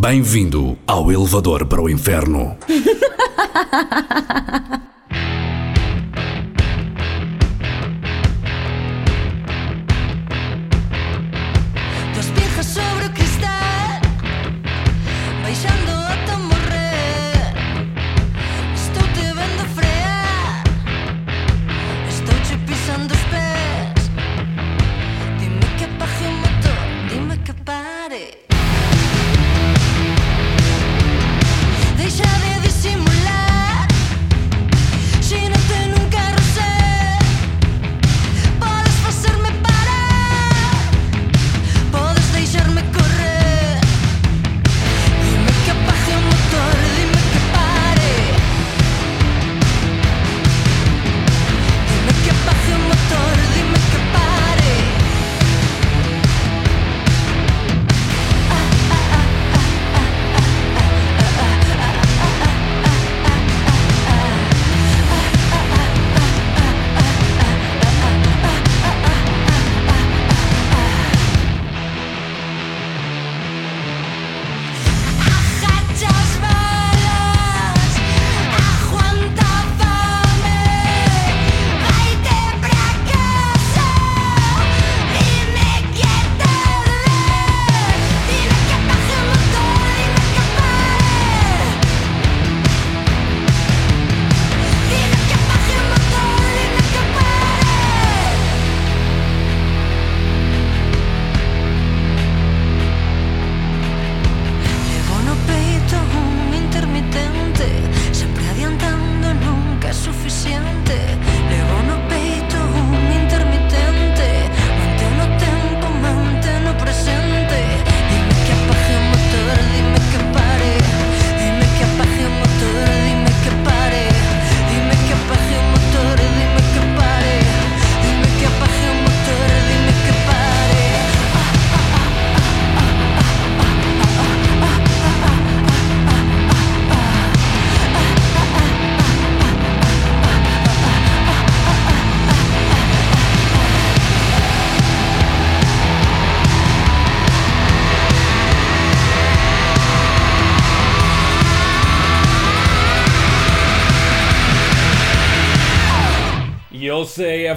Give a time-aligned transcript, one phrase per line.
[0.00, 2.56] Bem-vindo ao elevador para o inferno.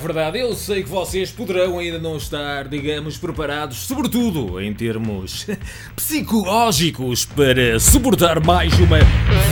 [0.03, 0.39] verdade.
[0.39, 5.47] Eu sei que vocês poderão ainda não estar, digamos, preparados, sobretudo em termos
[5.95, 8.99] psicológicos, para suportar mais uma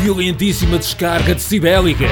[0.03, 2.06] violentíssima descarga decibélica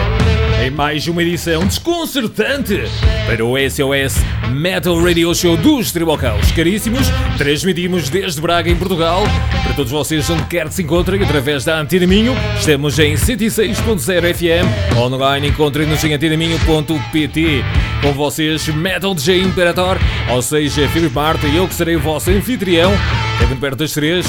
[0.61, 2.83] em mais uma edição desconcertante
[3.25, 4.21] para o SOS
[4.51, 6.51] Metal Radio Show dos Tribocaus.
[6.51, 9.23] Caríssimos, transmitimos desde Braga, em Portugal,
[9.63, 12.35] para todos vocês onde quer que se encontrem, através da Antena Minho.
[12.57, 17.63] Estamos em 106.0 FM, online encontrem-nos em antinaminho.pt.
[18.01, 19.97] Com vocês, Metal DJ Imperator,
[20.29, 22.91] ou seja, Filipe Marta e eu que serei o vosso anfitrião,
[23.39, 24.25] Kevin perto das três.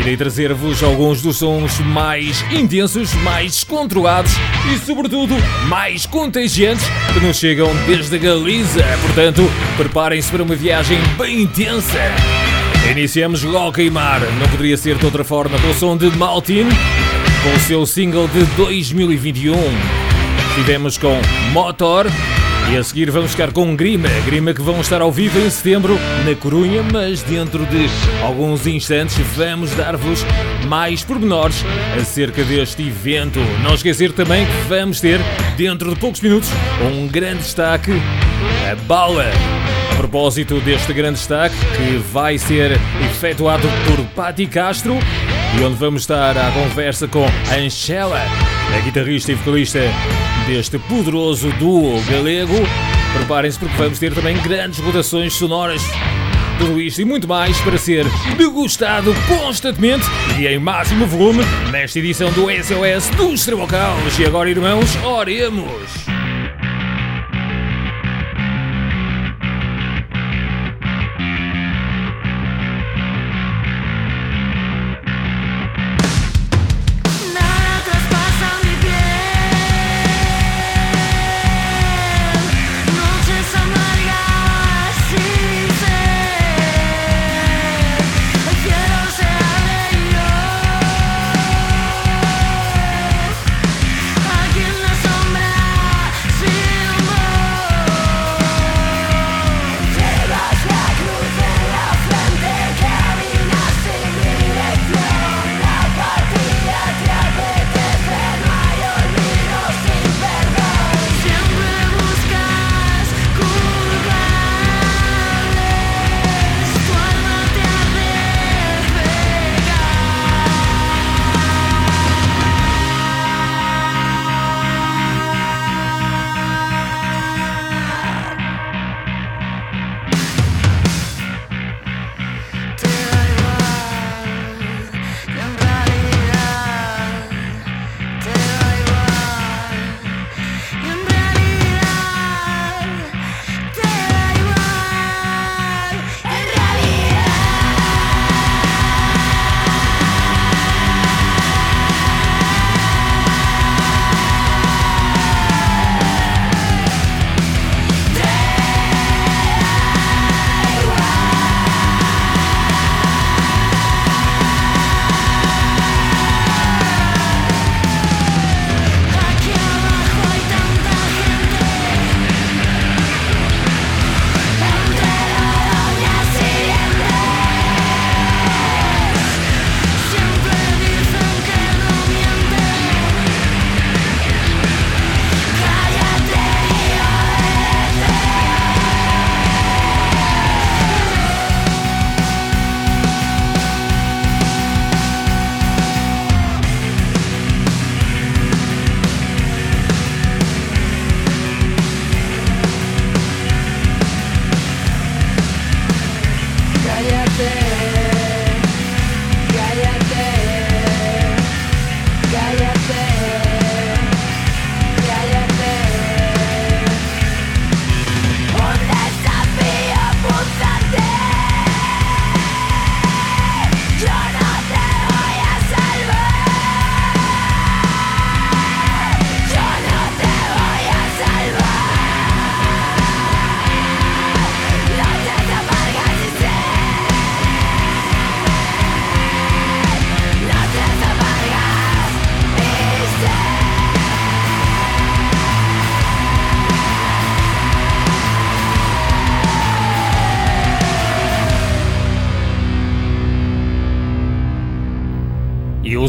[0.00, 4.32] Irei trazer-vos alguns dos sons mais intensos, mais descontrolados
[4.72, 5.34] e, sobretudo,
[5.66, 8.84] mais contagiantes que nos chegam desde a Galiza.
[9.02, 9.42] Portanto,
[9.76, 11.98] preparem-se para uma viagem bem intensa.
[12.90, 16.66] Iniciamos logo a queimar, não poderia ser de outra forma, com o som de Maltin,
[17.42, 19.54] com o seu single de 2021.
[20.54, 21.20] Tivemos com
[21.52, 22.06] Motor
[22.70, 25.98] e a seguir vamos ficar com Grima, Grima que vão estar ao vivo em setembro
[26.24, 27.86] na Corunha, mas dentro de
[28.22, 30.24] alguns instantes vamos dar-vos
[30.66, 31.64] mais pormenores
[32.00, 33.38] acerca deste evento.
[33.62, 35.20] Não esquecer também que vamos ter,
[35.56, 36.50] dentro de poucos minutos,
[36.92, 37.92] um grande destaque,
[38.70, 39.30] a bala.
[39.92, 42.72] A propósito deste grande destaque, que vai ser
[43.10, 44.98] efetuado por Patti Castro,
[45.58, 48.22] e onde vamos estar à conversa com Angela,
[48.76, 49.80] a guitarrista e vocalista
[50.48, 52.54] deste poderoso duo galego.
[53.14, 55.82] Preparem-se porque vamos ter também grandes rotações sonoras.
[56.58, 58.06] Tudo isto e muito mais para ser
[58.36, 60.06] degustado constantemente
[60.38, 64.18] e em máximo volume nesta edição do SOS dos Trabocaus.
[64.18, 66.17] E agora, irmãos, oremos!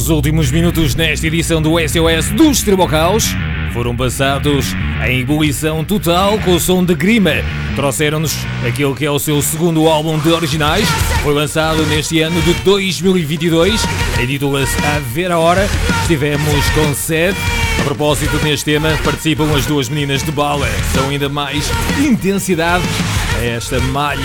[0.09, 3.25] Os últimos minutos nesta edição do SOS dos Tribocaus
[3.71, 4.73] foram passados
[5.07, 7.33] em ebulição total com o som de Grima.
[7.75, 8.35] Trouxeram-nos
[8.67, 10.87] aquele que é o seu segundo álbum de originais.
[11.21, 13.83] Foi lançado neste ano de 2022.
[14.19, 15.69] Intitula-se A Ver a Hora.
[16.01, 17.37] Estivemos com sede.
[17.79, 20.67] A propósito neste tema, participam as duas meninas de bala.
[20.91, 21.69] São ainda mais
[21.99, 22.83] intensidade
[23.39, 24.23] a esta malha.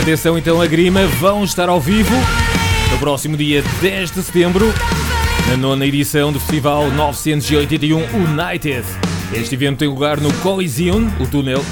[0.00, 2.16] Atenção então a Grima, vão estar ao vivo
[2.92, 4.72] no próximo dia 10 de setembro,
[5.52, 8.84] na nona edição do Festival 981 United.
[9.34, 11.62] Este evento tem lugar no Coliseum, o túnel,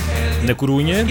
[0.43, 1.06] na Corunha.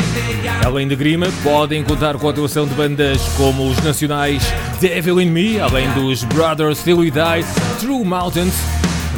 [0.63, 4.43] Além de Grima, podem contar com a atuação de bandas como os nacionais
[4.79, 7.43] Devil in Me, além dos Brothers Till We Die,
[7.79, 8.53] True Mountains,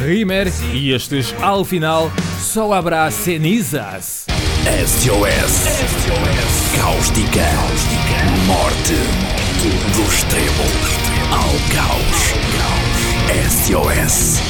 [0.06, 2.10] Rimer e estes, ao final,
[2.40, 4.28] só haverá cenizas.
[4.88, 5.66] SOS.
[6.78, 7.46] Cáustica.
[8.46, 8.94] Morte.
[9.94, 10.64] Do extremo
[11.32, 12.81] ao caos.
[13.32, 14.42] SOS.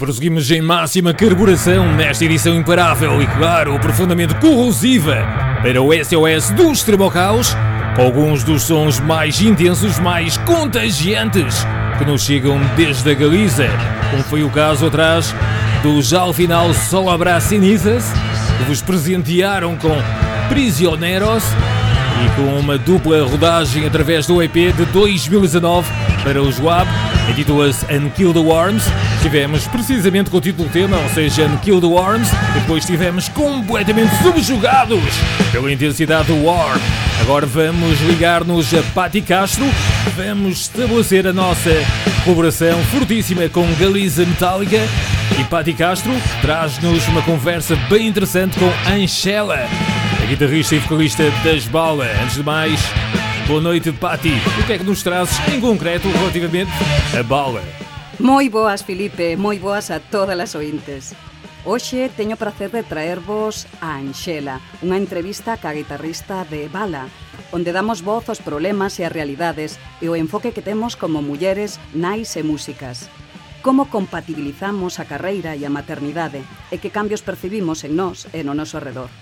[0.00, 5.22] Prosseguimos em máxima carburação nesta edição imparável e, claro, profundamente corrosiva
[5.62, 7.54] para o SOS do Extremo Caos,
[7.94, 11.66] com alguns dos sons mais intensos, mais contagiantes
[11.98, 13.68] que nos chegam desde a Galiza,
[14.10, 15.34] como foi o caso atrás
[15.82, 18.10] do já ao final Só Abraço Cenizas,
[18.56, 19.94] que vos presentearam com
[20.48, 21.44] Prisioneros
[22.24, 25.86] e com uma dupla rodagem através do EP de 2019
[26.24, 26.88] para o Joab,
[27.28, 28.84] intitula-se Unkill the Worms.
[29.22, 34.98] Tivemos precisamente com o título tema, ou seja, Unkill the Worms, depois estivemos completamente subjugados
[35.52, 36.78] pela intensidade do War.
[37.20, 39.66] Agora vamos ligar-nos a Patti Castro,
[40.16, 41.70] vamos estabelecer a nossa
[42.24, 44.80] colaboração fortíssima com Galiza Metallica
[45.38, 49.68] e Patti Castro traz-nos uma conversa bem interessante com Anchela,
[50.22, 52.06] a guitarrista e vocalista das Bala.
[52.22, 52.80] Antes de mais,
[53.46, 54.32] boa noite, Patti.
[54.60, 56.70] O que é que nos trazes em concreto relativamente
[57.18, 57.62] a Bala?
[58.20, 61.16] Moi boas, Filipe, moi boas a todas as ointes.
[61.64, 67.08] Hoxe teño o prazer de traervos a Anxela, unha entrevista ca guitarrista de Bala,
[67.48, 71.80] onde damos voz aos problemas e as realidades e o enfoque que temos como mulleres
[71.96, 73.08] nais e músicas
[73.64, 78.56] como compatibilizamos a carreira e a maternidade e que cambios percibimos en nós e no
[78.56, 79.12] noso redor.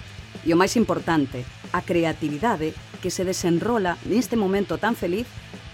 [0.47, 1.43] E o máis importante,
[1.75, 2.71] a creatividade
[3.03, 5.27] que se desenrola neste momento tan feliz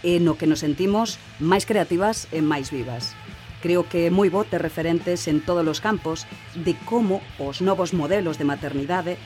[0.04, 3.16] e no que nos sentimos máis creativas e máis vivas.
[3.64, 7.96] Creo que é moi bo ter referentes en todos os campos de como os novos
[7.96, 9.16] modelos de maternidade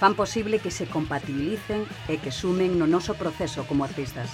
[0.00, 4.32] fan posible que se compatibilicen e que sumen no noso proceso como artistas.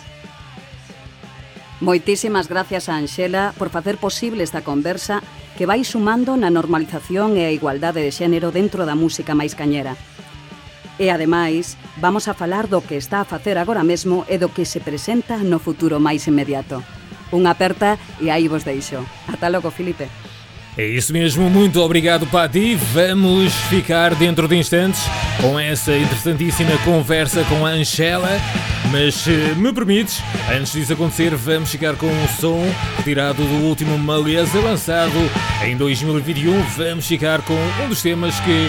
[1.80, 5.24] Moitísimas gracias a Anxela por facer posible esta conversa
[5.58, 9.98] que vai sumando na normalización e a igualdade de xénero dentro da música máis cañera.
[10.98, 14.64] E ademais, vamos a falar do que está a facer agora mesmo e do que
[14.64, 16.82] se presenta no futuro máis inmediato.
[17.32, 19.04] Unha aperta e aí vos deixo.
[19.26, 20.06] Ata logo, Filipe.
[20.76, 22.74] É isso mesmo, muito obrigado Pati.
[22.74, 25.02] Vamos ficar dentro de instantes
[25.40, 28.40] com essa interessantíssima conversa com a Anchela.
[28.90, 32.60] Mas se me permites, antes disso acontecer, vamos ficar com um som
[32.96, 35.14] retirado do último Maleza lançado
[35.64, 36.60] em 2021.
[36.76, 37.54] Vamos ficar com
[37.84, 38.68] um dos temas que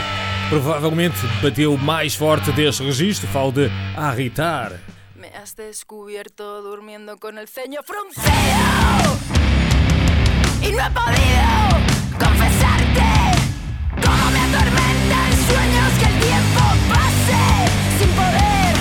[0.49, 3.27] provavelmente bateu mais forte deste registro.
[3.27, 4.79] Falo de Arritar.
[5.45, 8.25] has descubierto durmiendo con el ceño fruncido
[10.61, 11.45] y no he podido
[12.17, 13.11] confesarte
[14.01, 17.43] cómo me atormentan sueños que el tiempo pase
[17.99, 18.75] sin poder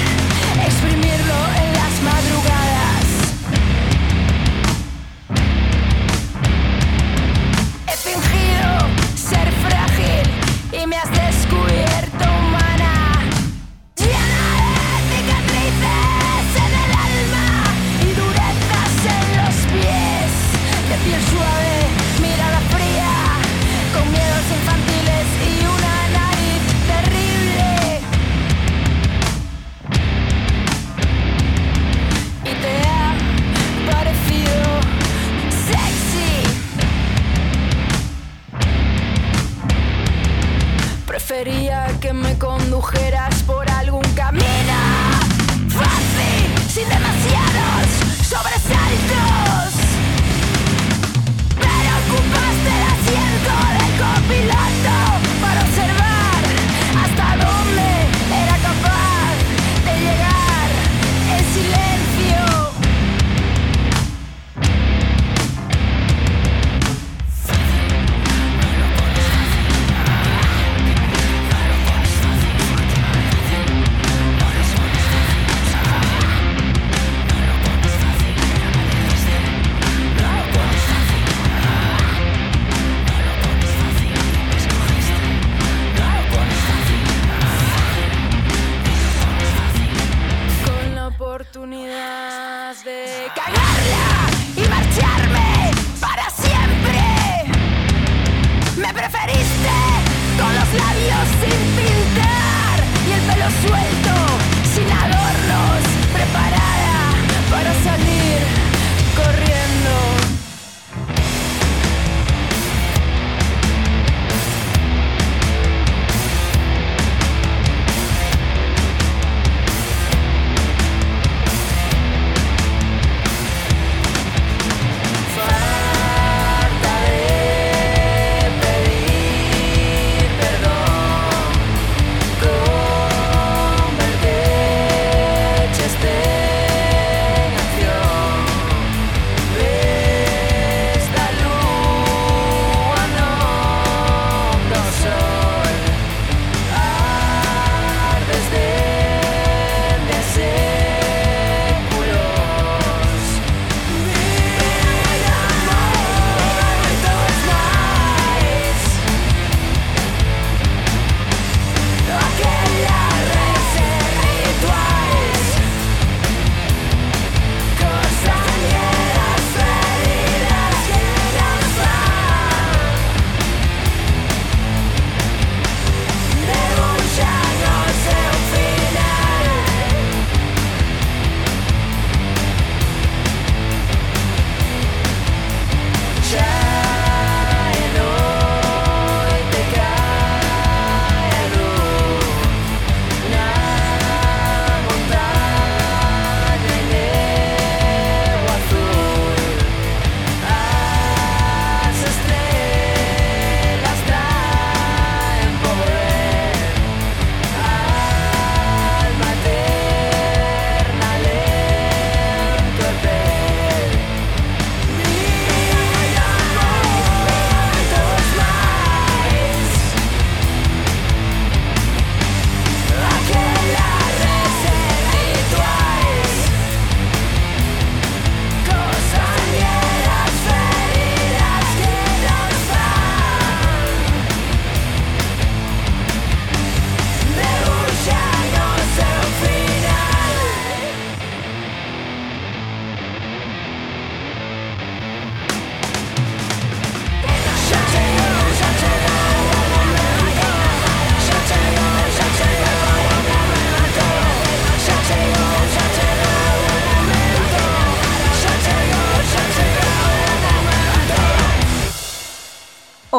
[0.64, 3.06] exprimirlo en las madrugadas.
[7.88, 8.70] He fingido
[9.16, 11.33] ser frágil y me has
[41.34, 44.78] Prefería que me condujeras por algún camino.
[45.68, 47.13] Fácil, sin demasiados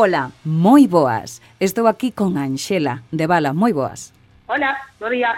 [0.05, 1.41] Ola, moi boas.
[1.57, 4.13] Estou aquí con Anxela de Bala, moi boas.
[4.45, 5.33] Ola, bo día.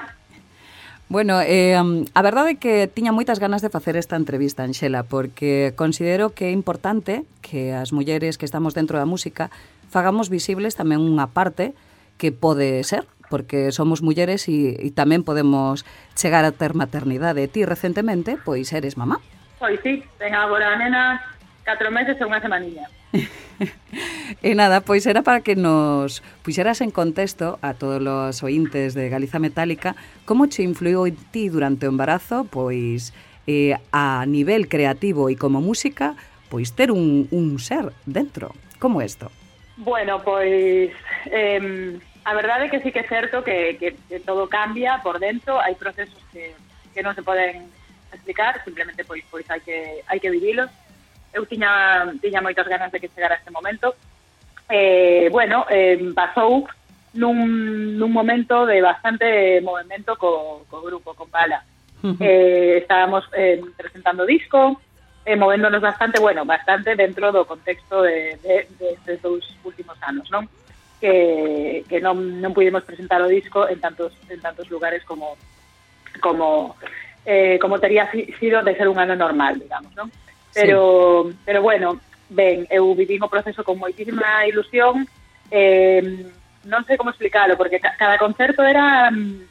[1.08, 5.71] Bueno, eh, a verdade é que tiña moitas ganas de facer esta entrevista, Anxela, porque
[5.80, 9.47] considero que é importante que as mulleres que estamos dentro da música
[9.88, 11.71] fagamos visibles tamén unha parte
[12.19, 15.88] que pode ser, porque somos mulleres e, e tamén podemos
[16.19, 17.47] chegar a ter maternidade.
[17.47, 19.23] Ti recentemente, pois, eres mamá.
[19.63, 21.23] Pois sí, ten agora a nena
[21.63, 22.91] 4 meses e unha semanilla.
[24.42, 29.08] E nada, pois era para que nos puxeras en contexto a todos os ointes de
[29.08, 33.16] Galiza Metálica como che influiu en ti durante o embarazo, pois
[33.48, 36.20] eh, a nivel creativo e como música,
[36.52, 38.52] pois ter un, un ser dentro.
[38.80, 39.32] Como isto?
[39.78, 40.92] Bueno, pois
[41.32, 45.20] eh, a verdade é que sí que é certo que, que, que todo cambia por
[45.20, 46.52] dentro, hai procesos que,
[46.92, 47.72] que non se poden
[48.12, 50.68] explicar, simplemente pois pois hai que hai que vivilos.
[51.32, 53.96] Eu tiña tiña moitas ganas de que chegara este momento.
[54.69, 56.67] Eh, bueno, eh, pasou
[57.15, 61.63] nun, nun momento de bastante movimento co, co grupo, con Pala.
[62.03, 62.17] Uh -huh.
[62.21, 64.80] eh, estábamos eh, presentando disco,
[65.25, 70.30] eh, movéndonos bastante, bueno, bastante dentro do contexto de, de, de estes dous últimos anos,
[70.32, 70.47] non?
[71.01, 75.36] Que, que non, non pudimos presentar o disco en tantos, en tantos lugares como
[76.21, 76.75] como
[77.25, 80.08] eh, como tería sido de ser un ano normal, digamos, non?
[80.53, 81.38] Pero, sí.
[81.45, 81.99] pero bueno,
[82.30, 85.08] ben, eu vivín o proceso con moitísima ilusión,
[85.52, 86.04] eh,
[86.68, 89.10] non sei como explicarlo, porque ca cada concerto era...
[89.12, 89.48] Mm,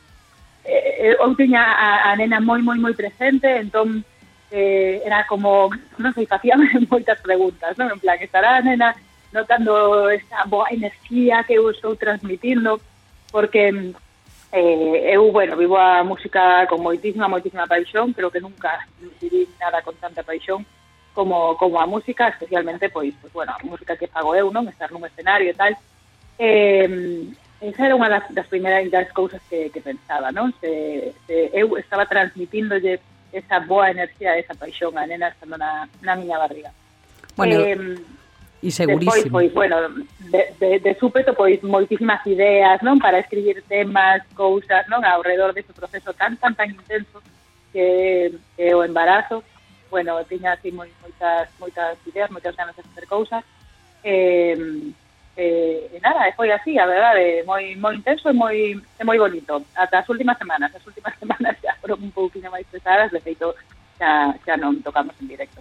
[0.67, 4.05] eh, eu tiña a, a nena moi, moi, moi presente, entón
[4.51, 6.59] eh, era como, non sei, facía
[6.93, 7.91] moitas preguntas, non?
[7.91, 8.93] En plan, estará a nena
[9.33, 12.81] notando esa boa enerxía que eu estou transmitindo,
[13.31, 13.95] porque mm,
[14.53, 18.87] eh, eu, bueno, vivo a música con moitísima, moitísima paixón, creo que nunca
[19.21, 20.65] viví nada con tanta paixón,
[21.17, 24.69] como, como a música, especialmente, pois, pois, bueno, a música que fago eu, non?
[24.69, 25.73] Estar nun escenario e tal.
[26.37, 27.25] Eh,
[27.65, 30.53] esa era unha das, das primeiras das cousas que, que pensaba, non?
[30.61, 33.01] Se, se eu estaba transmitindolle
[33.33, 36.69] esa boa enerxía, esa paixón a nena estando na, na miña barriga.
[37.33, 37.97] Bueno, eh,
[38.61, 39.41] e segurísimo.
[39.41, 39.89] Despois, pois, bueno,
[40.29, 43.01] de, de, de súpeto, pois, moitísimas ideas, non?
[43.01, 45.01] Para escribir temas, cousas, non?
[45.01, 47.25] Ao redor deste proceso tan, tan, tan intenso
[47.73, 49.41] que, que o embarazo
[49.91, 53.45] bueno, tiña así moi, moitas, moitas ideas, moitas ganas de facer cousas,
[54.03, 54.95] e,
[55.37, 59.19] eh, e nada, e foi así, a verdade, moi, moi intenso e moi, e moi
[59.19, 63.21] bonito, ata as últimas semanas, as últimas semanas xa foron un pouquinho máis pesadas, de
[63.21, 63.55] feito,
[63.99, 65.61] xa, xa non tocamos en directo.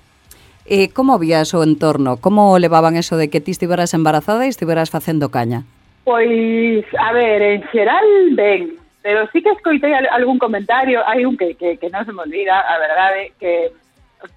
[0.65, 2.17] E como vías o entorno?
[2.17, 5.61] Como levaban eso de que ti estiveras embarazada e estiveras facendo caña?
[6.01, 11.53] Pois, a ver, en xeral, ben, pero sí que escoitei algún comentario, hai un que,
[11.53, 13.69] que, que non se me olvida, a verdade, que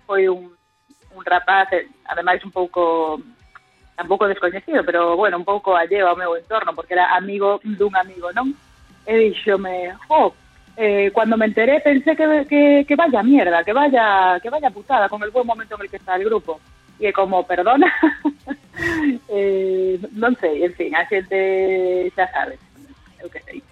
[0.07, 0.51] foi un,
[1.15, 3.21] un rapaz, eh, ademais un pouco
[3.97, 4.27] tampouco
[4.87, 8.55] pero bueno, un pouco alleo ao meu entorno, porque era amigo dun amigo, non?
[9.05, 10.35] E dixome, jo,
[10.77, 15.23] eh, cuando me enteré pensé que, que, vaya mierda, que vaya, que vaya putada con
[15.25, 16.61] el buen momento en el que está el grupo.
[17.01, 17.91] E como, perdona,
[19.29, 22.59] eh, non en fin, a xente xa sabes,
[23.23, 23.63] eu que sei.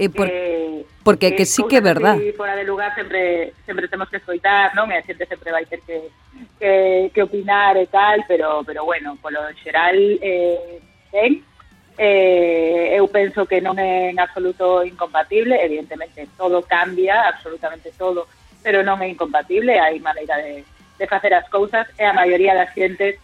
[0.00, 2.16] E por, eh, porque que, que sí que é verdad.
[2.16, 4.88] Que fora de lugar sempre sempre temos que escoitar, non?
[4.88, 6.08] E a xente sempre vai ter que,
[6.56, 10.80] que, que opinar e tal, pero pero bueno, polo xeral eh,
[11.12, 11.44] ben,
[12.00, 18.24] eh, eu penso que non é en absoluto incompatible, evidentemente todo cambia, absolutamente todo,
[18.64, 20.64] pero non é incompatible, hai maneira de,
[20.96, 23.20] de facer as cousas e a maioría das xentes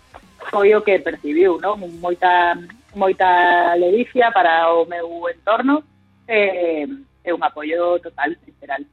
[0.52, 1.80] foi o que percibiu, non?
[2.04, 2.52] Moita
[2.92, 5.80] moita ledicia para o meu entorno,
[6.28, 6.86] eh,
[7.24, 8.84] é un apoio total, literal.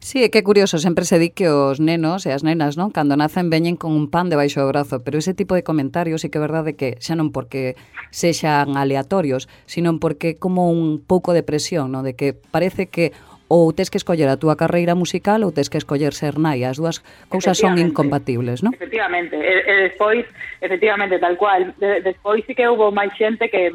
[0.00, 2.94] Sí, é que é curioso, sempre se di que os nenos e as nenas, non,
[2.94, 6.30] cando nacen veñen con un pan debaixo do brazo, pero ese tipo de comentarios sí
[6.30, 7.74] que é verdade que xa non porque
[8.14, 13.10] sexan aleatorios, sino porque como un pouco de presión, non, de que parece que
[13.50, 16.78] ou tes que escoller a túa carreira musical ou tes que escoller ser nai, as
[16.78, 18.76] dúas cousas son incompatibles, non?
[18.76, 20.22] Efectivamente, e, e despois,
[20.60, 23.72] efectivamente, tal cual, de, despois sí que houve máis xente que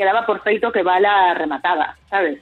[0.00, 2.40] quedaba por feito que bala rematada, sabes?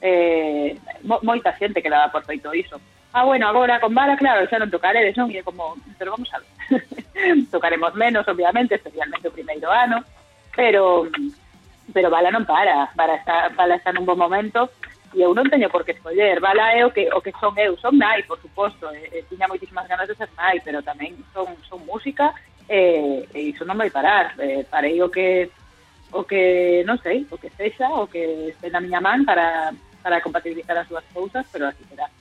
[0.00, 2.78] Eh, mo, moita xente quedaba por feito iso.
[3.12, 5.26] Ah, bueno, agora con bala, claro, xa non tocaredes, non?
[5.34, 6.86] E como, pero vamos a ver.
[7.50, 10.06] Tocaremos menos, obviamente, especialmente o primeiro ano,
[10.54, 11.10] pero
[11.90, 14.70] pero bala non para, bala está, bala está nun bon momento,
[15.10, 17.74] e eu non teño por que escoller, bala é o que, o que son eu,
[17.82, 21.50] son nai, por suposto, e, e tiña moitísimas ganas de ser nai, pero tamén son,
[21.66, 22.30] son música,
[22.70, 25.50] e, e iso non vai parar, eh, e, parei o que
[26.12, 29.72] o que, non sei, o que sexa, o que este na miña man para,
[30.04, 32.12] para compatibilizar as dúas cousas, pero así será.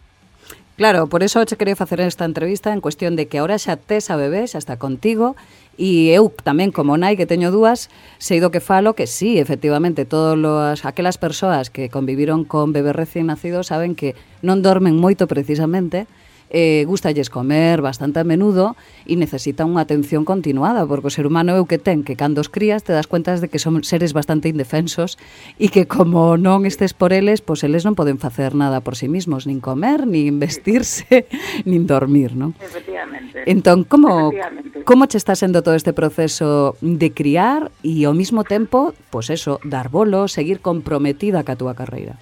[0.82, 4.10] Claro, por eso che quería facer esta entrevista en cuestión de que ahora xa tes
[4.10, 5.36] a bebé, xa está contigo,
[5.78, 10.10] e eu tamén como nai que teño dúas, sei do que falo que sí, efectivamente,
[10.10, 15.30] todas los, aquelas persoas que conviviron con bebés recién nacidos saben que non dormen moito
[15.30, 16.08] precisamente,
[16.52, 18.76] eh, gustalles comer bastante a menudo
[19.08, 22.44] e necesitan unha atención continuada, porque o ser humano é o que ten, que cando
[22.44, 25.16] os crías te das cuentas de que son seres bastante indefensos
[25.56, 29.08] e que como non estes por eles, pois eles non poden facer nada por si
[29.08, 31.26] sí mismos, nin comer, nin vestirse,
[31.70, 32.52] nin dormir, non?
[32.60, 33.48] Efectivamente.
[33.48, 34.36] Entón, como,
[34.84, 39.64] como che está sendo todo este proceso de criar e ao mesmo tempo, pois eso,
[39.64, 42.20] dar bolo, seguir comprometida ca túa carreira?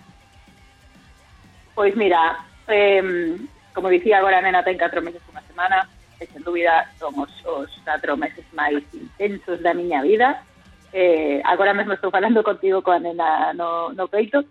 [1.73, 3.01] Pois mira, eh,
[3.79, 5.87] como dicía agora a nena ten 4 meses unha semana.
[6.19, 10.43] E sen dúbida son os, os 4 meses máis intensos da miña vida.
[10.91, 14.43] Eh, agora mesmo estou falando contigo coa nena no, no peito.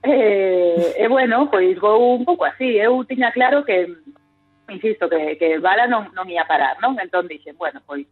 [0.00, 2.80] Eh, e bueno, pois vou un pouco así.
[2.80, 3.84] Eu tiña claro que
[4.72, 6.96] insisto, que, que Bala non, non ia parar non?
[6.96, 8.08] Entón dixen, bueno, pois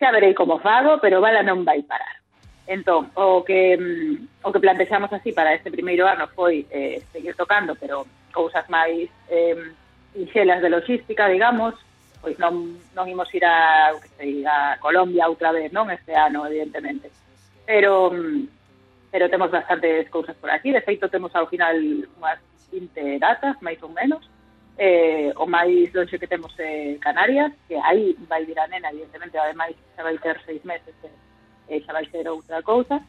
[0.00, 2.16] xa verei como fago, pero Bala non vai parar.
[2.64, 7.36] Entón, o que mm, o que plantexamos así para este primeiro ano foi eh, seguir
[7.36, 9.76] tocando, pero cousas máis eh,
[10.14, 11.74] ixelas de logística, digamos,
[12.20, 15.90] pois non, non imos ir a, que sei, a Colombia outra vez, non?
[15.90, 17.10] Este ano, evidentemente.
[17.64, 18.58] Pero mm,
[19.10, 21.76] pero temos bastantes cousas por aquí, de feito temos ao final
[22.20, 22.40] unhas
[22.72, 24.20] 20 datas, máis ou menos,
[24.76, 28.92] eh, o máis longe que temos é eh, Canarias, que aí vai vir a nena,
[28.92, 30.94] evidentemente, ademais xa vai ter seis meses,
[31.68, 33.00] eh, xa vai ser outra cousa,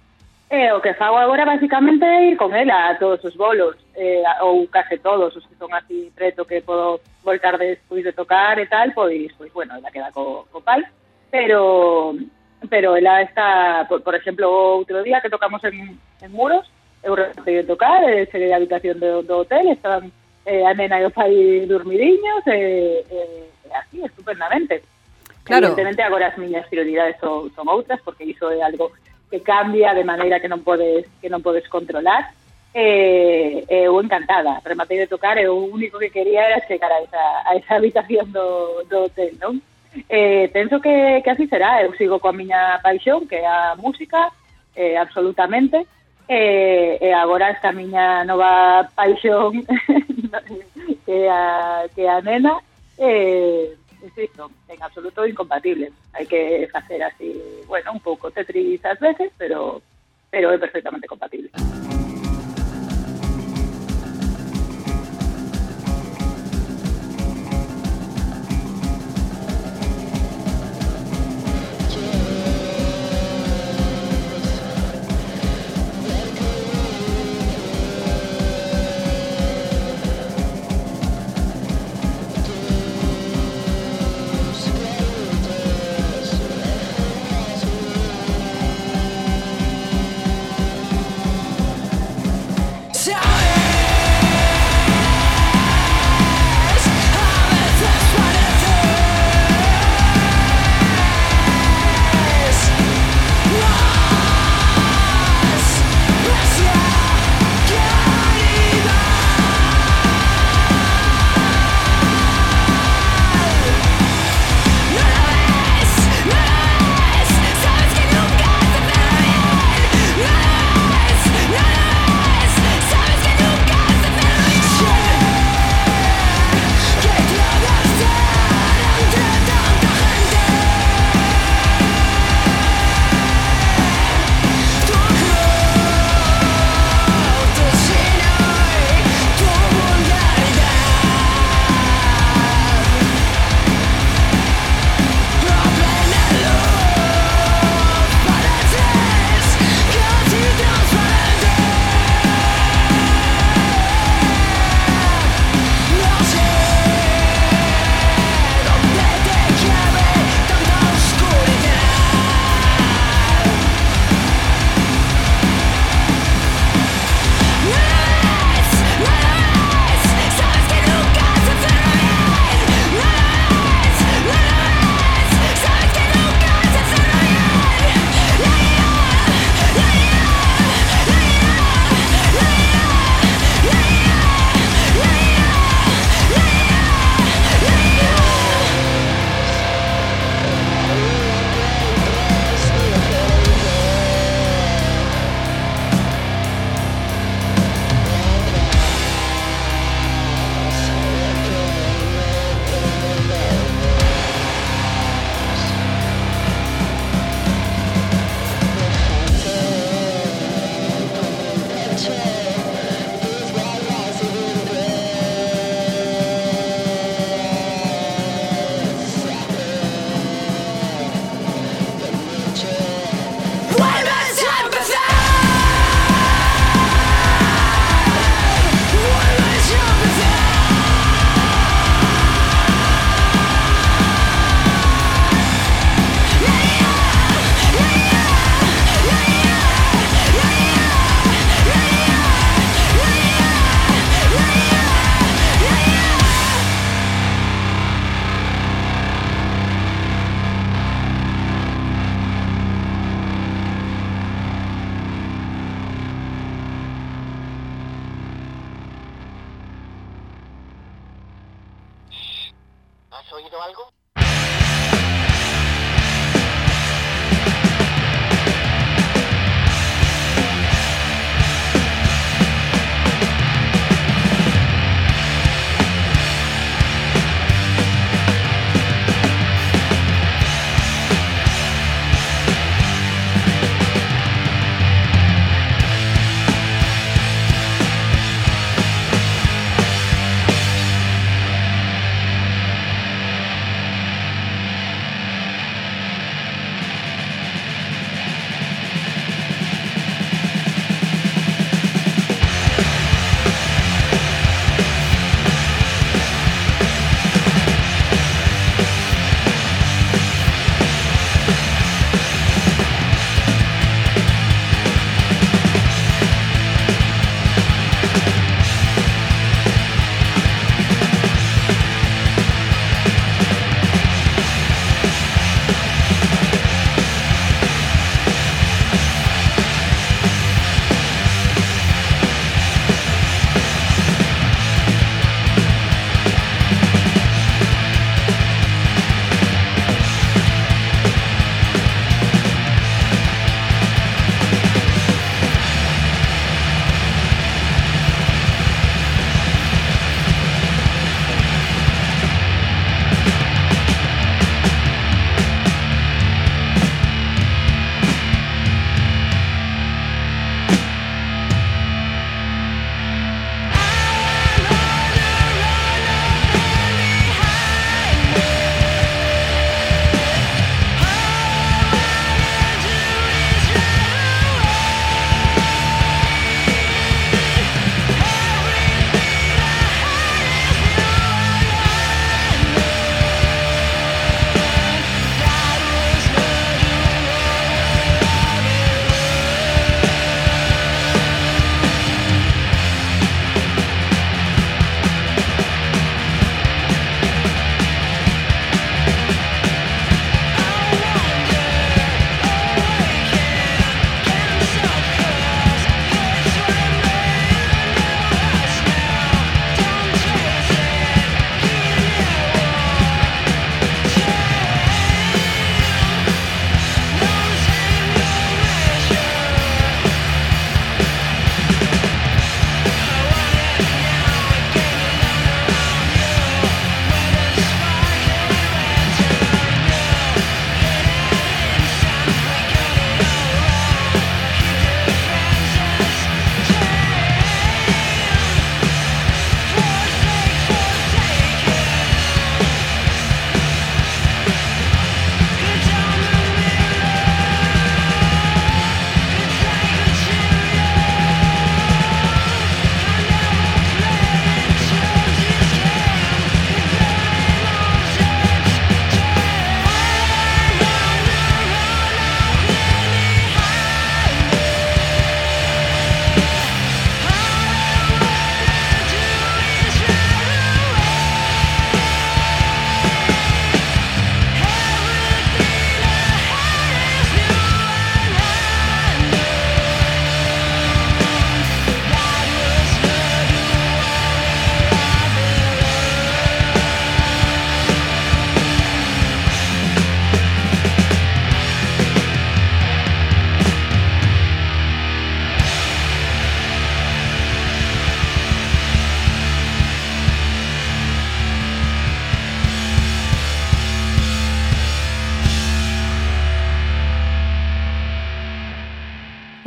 [0.52, 4.24] E o que fago agora basicamente é ir con ela a todos os bolos, eh,
[4.42, 8.66] ou case todos os que son así preto que podo voltar despois de tocar e
[8.66, 10.82] tal, pois, pois bueno, ela queda co, co pai,
[11.30, 12.18] pero
[12.68, 16.66] pero ela está, por, por exemplo, outro día que tocamos en, en Muros,
[17.06, 17.14] eu
[17.46, 20.12] de tocar, eh, cheguei a habitación do, do hotel, estaban
[20.50, 24.82] eh, a nena e o pai dormidiños, eh, eh, así, estupendamente.
[25.46, 25.78] Claro.
[25.78, 28.92] Evidentemente agora as miñas prioridades son, son outras, porque iso é algo
[29.30, 32.34] que cambia de maneira que non podes que non podes controlar
[32.74, 37.24] eh, eu encantada rematei de tocar e o único que quería era chegar a esa,
[37.46, 39.62] a esa habitación do, do hotel non?
[40.08, 44.30] Eh, penso que, que así será eu sigo coa miña paixón que é a música
[44.76, 45.82] eh, absolutamente
[46.30, 49.66] eh, e, eh, eh, agora esta miña nova paixón
[51.06, 52.62] que, a, que a nena
[53.02, 55.92] eh, insisto, en absoluto incompatibles.
[56.14, 57.36] Hai que facer así,
[57.68, 59.82] bueno, un pouco tetris ás veces, pero
[60.32, 61.50] pero é perfectamente compatible.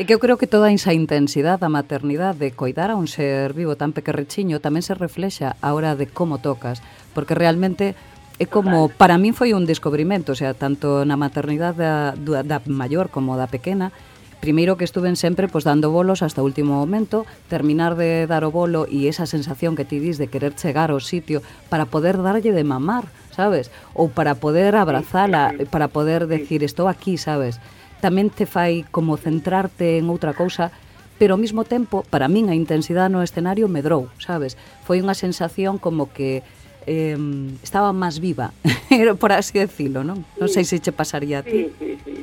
[0.02, 3.54] É que eu creo que toda esa intensidade da maternidade de coidar a un ser
[3.54, 6.82] vivo tan pequerrechiño tamén se reflexa a hora de como tocas,
[7.14, 7.94] porque realmente
[8.42, 8.98] é como Total.
[8.98, 13.46] para min foi un descubrimento, o sea, tanto na maternidade da, da maior como da
[13.46, 13.94] pequena,
[14.42, 18.50] primeiro que estuven sempre pois dando bolos hasta o último momento, terminar de dar o
[18.50, 22.50] bolo e esa sensación que ti dis de querer chegar ao sitio para poder darlle
[22.50, 23.70] de mamar, sabes?
[23.94, 27.62] Ou para poder abrazala, para poder decir estou aquí, sabes?
[28.02, 30.74] tamén te fai como centrarte en outra cousa
[31.22, 34.58] pero ao mesmo tempo, para min a intensidade no escenario medrou, sabes?
[34.82, 36.42] Foi unha sensación como que
[36.82, 37.14] eh,
[37.62, 38.50] estaba máis viva,
[39.22, 40.26] por así decirlo, non?
[40.34, 41.70] Non sei se che pasaría a ti.
[41.78, 42.14] Sí, sí, sí.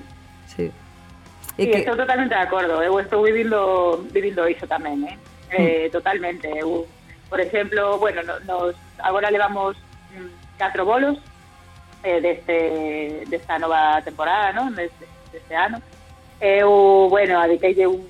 [0.51, 0.65] Sí,
[1.55, 1.79] sí que...
[1.79, 5.15] estou totalmente de acordo, eu estou vivindo, vivindo iso tamén, eh?
[5.15, 5.63] Mm.
[5.63, 6.51] eh totalmente.
[6.51, 6.83] Eu,
[7.31, 9.79] por exemplo, bueno, nos agora levamos
[10.11, 11.15] mm, catro bolos
[12.03, 14.75] eh, deste, desta nova temporada, non?
[14.75, 15.81] Deste, deste ano.
[16.39, 18.07] Eu, eh, bueno, adiqueille un,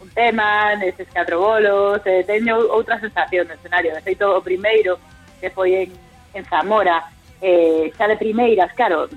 [0.00, 3.94] un tema neses catro bolos, eh, teño outra sensación no escenario.
[3.94, 4.98] De feito, o primeiro,
[5.40, 5.90] que foi en,
[6.34, 7.04] en Zamora,
[7.42, 9.08] eh, xa de primeiras, claro,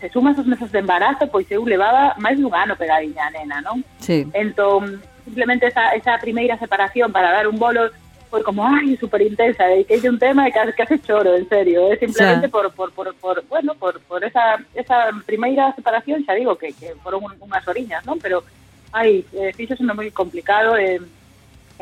[0.00, 3.60] se sumas os meses de embarazo, pois eu levaba máis dun ano pegadiña a nena,
[3.60, 3.84] non?
[4.00, 4.24] Sí.
[4.32, 7.92] Entón, simplemente esa, esa primeira separación para dar un bolo
[8.30, 11.98] fue como, ay, súper intensa, es un tema que casi, casi choro, en serio, es
[11.98, 16.72] simplemente por, por, por, por, bueno, por, por esa, esa primeira separación, xa digo, que,
[16.72, 18.22] que foron un, unhas oriñas, non?
[18.22, 18.46] Pero,
[18.94, 21.00] ai, eh, fixo sendo moi complicado, e, eh,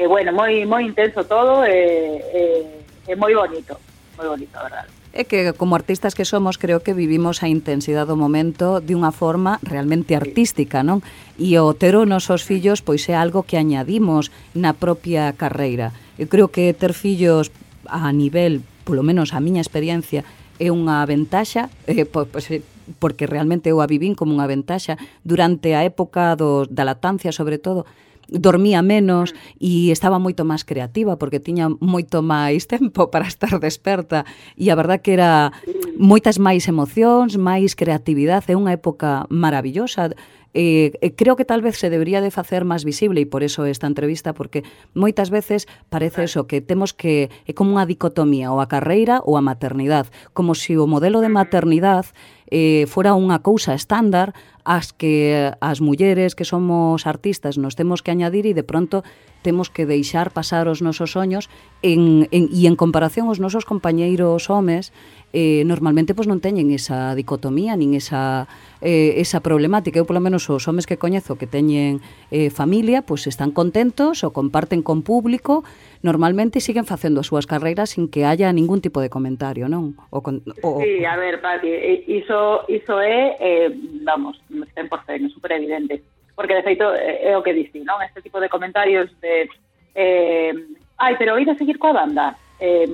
[0.00, 3.76] eh, bueno, moi moi intenso todo, e, eh, eh, moi bonito,
[4.16, 4.88] moi bonito, a verdade.
[5.12, 9.12] É que como artistas que somos creo que vivimos a intensidade do momento de unha
[9.12, 11.04] forma realmente artística, non?
[11.36, 15.92] E o ter os nosos fillos pois é algo que añadimos na propia carreira.
[16.18, 17.54] Eu creo que ter fillos
[17.86, 20.26] a nivel, polo menos a miña experiencia,
[20.58, 22.50] é unha ventaxa, eh, pois, pois,
[22.98, 27.62] porque realmente eu a vivín como unha ventaxa durante a época do, da lactancia, sobre
[27.62, 27.86] todo,
[28.28, 34.28] dormía menos e estaba moito máis creativa porque tiña moito máis tempo para estar desperta.
[34.54, 35.50] E a verdad que era
[35.96, 40.12] moitas máis emocións, máis creatividade, é unha época maravillosa.
[40.54, 43.68] Eh, eh, creo que tal vez se debería de facer máis visible e por eso
[43.68, 44.64] esta entrevista porque
[44.96, 49.36] moitas veces parece eso que temos que é como unha dicotomía ou a carreira ou
[49.36, 52.16] a maternidade, como se si o modelo de maternidade
[52.48, 54.32] eh, fora unha cousa estándar
[54.64, 59.04] as que as mulleres que somos artistas nos temos que añadir e de pronto
[59.40, 61.48] temos que deixar pasar os nosos soños
[61.80, 64.92] en, en, e en comparación os nosos compañeiros homes
[65.32, 68.48] eh, normalmente pois non teñen esa dicotomía nin esa
[68.80, 70.00] eh, esa problemática.
[70.00, 72.00] Eu polo menos os homes que coñezo que teñen
[72.32, 75.66] eh, familia, pois están contentos ou comparten con público,
[76.00, 79.98] normalmente siguen facendo as súas carreiras sin que haya ningún tipo de comentario, non?
[80.08, 83.68] O, con, o, sí, a ver, Pati, eh, iso, iso é, eh,
[84.06, 86.00] vamos, 100%, super evidente.
[86.38, 87.98] Porque, de feito, eh, é o que dixi, non?
[88.00, 89.50] Este tipo de comentarios de...
[89.98, 90.54] Eh,
[90.98, 92.34] Ai, pero ir a seguir coa banda.
[92.58, 92.90] Eh,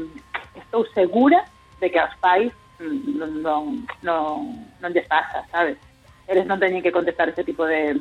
[0.60, 1.40] estou segura
[1.84, 2.48] de que aos pais
[2.80, 3.62] non, non,
[4.00, 5.76] non, non lles pasa, sabes?
[6.24, 8.00] Eles non teñen que contestar ese tipo de,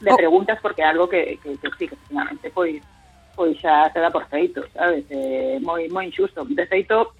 [0.00, 0.16] de Oh.
[0.16, 2.80] preguntas porque é algo que, que, que sí, que efectivamente, pois,
[3.36, 5.04] pois xa se dá por feito, sabes?
[5.12, 6.48] Eh, moi, moi injusto.
[6.48, 7.12] De feito,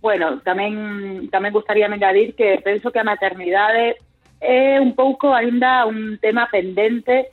[0.00, 4.00] Bueno, tamén tamén gustaría engadir que penso que a maternidade
[4.40, 7.28] é un pouco aínda un tema pendente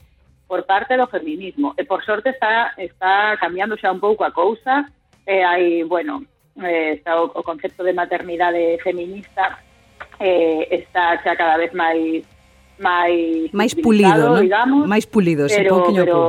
[0.51, 1.71] por parte do feminismo.
[1.79, 4.83] E por sorte está está cambiando xa un pouco a cousa.
[5.23, 6.27] E hai, bueno,
[6.63, 9.59] eh, está o, o concepto de maternidade feminista
[10.19, 12.25] eh, está xa cada vez máis
[12.79, 14.41] máis máis pulido, non?
[14.41, 16.19] digamos, máis pulido, pero, pouquinho pero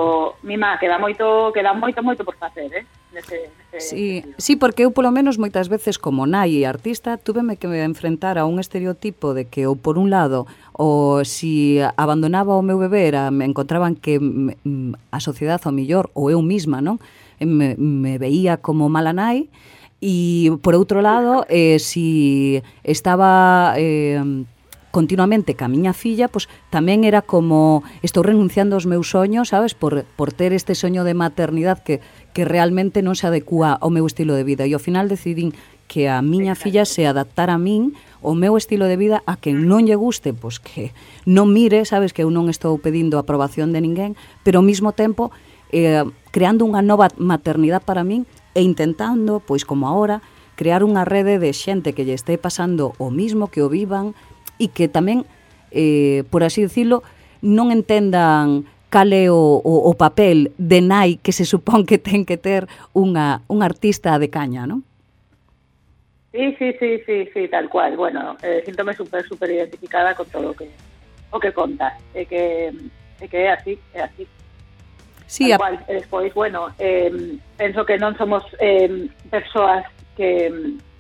[0.41, 2.85] mima queda moito, queda moito moito por facer, eh?
[3.13, 4.35] Nese, nese sí, sentido.
[4.37, 8.41] sí, porque eu polo menos moitas veces como nai e artista tuveme que me enfrentar
[8.41, 13.09] a un estereotipo de que ou por un lado o si abandonaba o meu bebé
[13.09, 16.97] era, me encontraban que mm, a sociedade ao millor ou eu misma non?
[17.39, 19.53] Me, me veía como mala nai
[19.99, 23.75] E, por outro lado, eh, si estaba...
[23.77, 24.45] Eh,
[24.91, 30.09] continuamente ca miña filla, pois tamén era como estou renunciando aos meus soños, sabes, por
[30.17, 31.97] por ter este soño de maternidade que
[32.33, 34.65] que realmente non se adecua ao meu estilo de vida.
[34.65, 35.53] E ao final decidín
[35.91, 39.67] que a miña filla se adaptara a min o meu estilo de vida a quen
[39.67, 40.95] non lle guste, pois que
[41.27, 44.15] non mire, sabes que eu non estou pedindo aprobación de ninguén,
[44.47, 45.35] pero ao mesmo tempo
[45.75, 48.25] eh, creando unha nova maternidade para min
[48.59, 50.19] e intentando, pois como agora,
[50.59, 54.19] crear unha rede de xente que lle este pasando o mismo que o vivan
[54.59, 55.23] e que tamén,
[55.71, 57.07] eh, por así dicilo,
[57.39, 62.27] non entendan cal é o, o, o papel de nai que se supón que ten
[62.27, 64.83] que ter unha, un artista de caña, non?
[66.33, 67.97] Sí, sí, sí, sí, sí, tal cual.
[67.97, 70.69] Bueno, eh, síntome super, super identificada con todo o que,
[71.31, 71.95] o que contas.
[72.15, 72.75] É que,
[73.21, 74.27] é que é así, é así.
[75.29, 75.79] Sí, a, cual.
[75.87, 77.13] E despois, bueno, eh,
[77.61, 79.85] penso que non somos eh, persoas
[80.17, 80.49] que,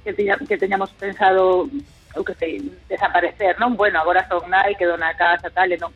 [0.05, 1.65] que, tiña, que teñamos pensado
[2.13, 3.73] que sei, desaparecer, non?
[3.73, 5.89] Bueno, agora son nai, quedo na casa, tal, e non.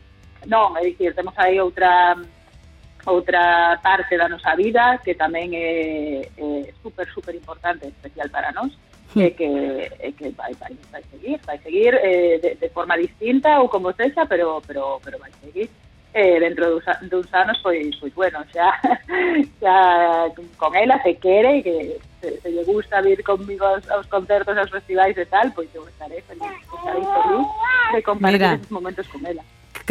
[0.49, 2.17] Non, é dicir, temos aí outra
[3.05, 8.73] outra parte da nosa vida que tamén é, é super, super importante, especial para nós,
[9.13, 13.61] e que, e que vai, vai, vai seguir, vai seguir eh, de, de forma distinta
[13.61, 15.69] ou como sexa, pero, pero, pero vai seguir.
[16.15, 18.79] Eh, dentro duns, a- duns anos, pois, pois bueno, xa,
[19.61, 20.27] xa
[20.59, 24.71] con ela se quere que se, se lle gusta vir conmigo aos, aos concertos, aos
[24.71, 27.47] festivais e tal, pois eu estaré feliz, estaré feliz
[27.95, 28.55] de compartir Mira.
[28.55, 29.43] esos momentos con ela.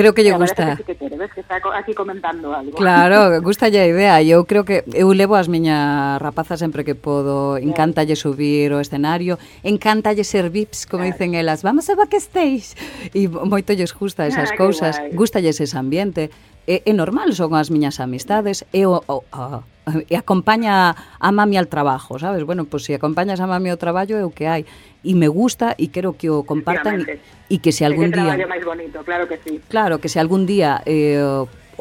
[0.02, 0.76] creo que lle gusta.
[0.82, 2.74] Que, que ves que está aquí comentando algo.
[2.74, 4.22] Claro, gusta a idea.
[4.26, 7.62] Eu creo que eu levo as miñas rapazas sempre que podo.
[7.62, 11.14] Encántalle subir o escenario, encántalle ser vips, como claro.
[11.14, 11.62] dicen elas.
[11.62, 12.74] Vamos a backstage.
[13.14, 14.97] E moito lles gusta esas ah, cousas.
[15.14, 16.34] Gústalles ese ambiente.
[16.66, 18.66] É, é normal, son as miñas amistades.
[18.74, 19.66] É o, o, o
[20.10, 22.45] e acompaña a mami al trabajo, sabes?
[22.45, 24.66] Bueno, pois pues, se acompañas a mami ao traballo é o que hai
[25.02, 27.06] e me gusta e quero que o compartan
[27.49, 29.58] e que se algún día máis bonito, claro que sí.
[29.68, 31.18] Claro, que se algún día eh,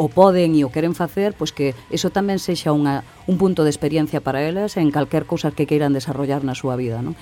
[0.01, 3.71] o poden e o queren facer, pois que eso tamén sexa unha, un punto de
[3.71, 7.13] experiencia para elas en calquer cousa que queiran desarrollar na súa vida, non?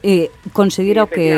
[0.00, 1.30] Eh, considero sí, que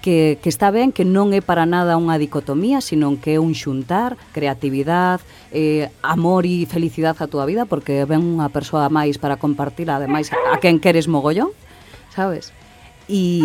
[0.00, 3.52] que, que está ben que non é para nada unha dicotomía, sino que é un
[3.52, 5.22] xuntar creatividade,
[5.52, 10.32] eh, amor e felicidade a túa vida, porque ven unha persoa máis para compartir, ademais,
[10.32, 11.52] a quen queres mogollón,
[12.16, 12.56] sabes?
[13.10, 13.42] E...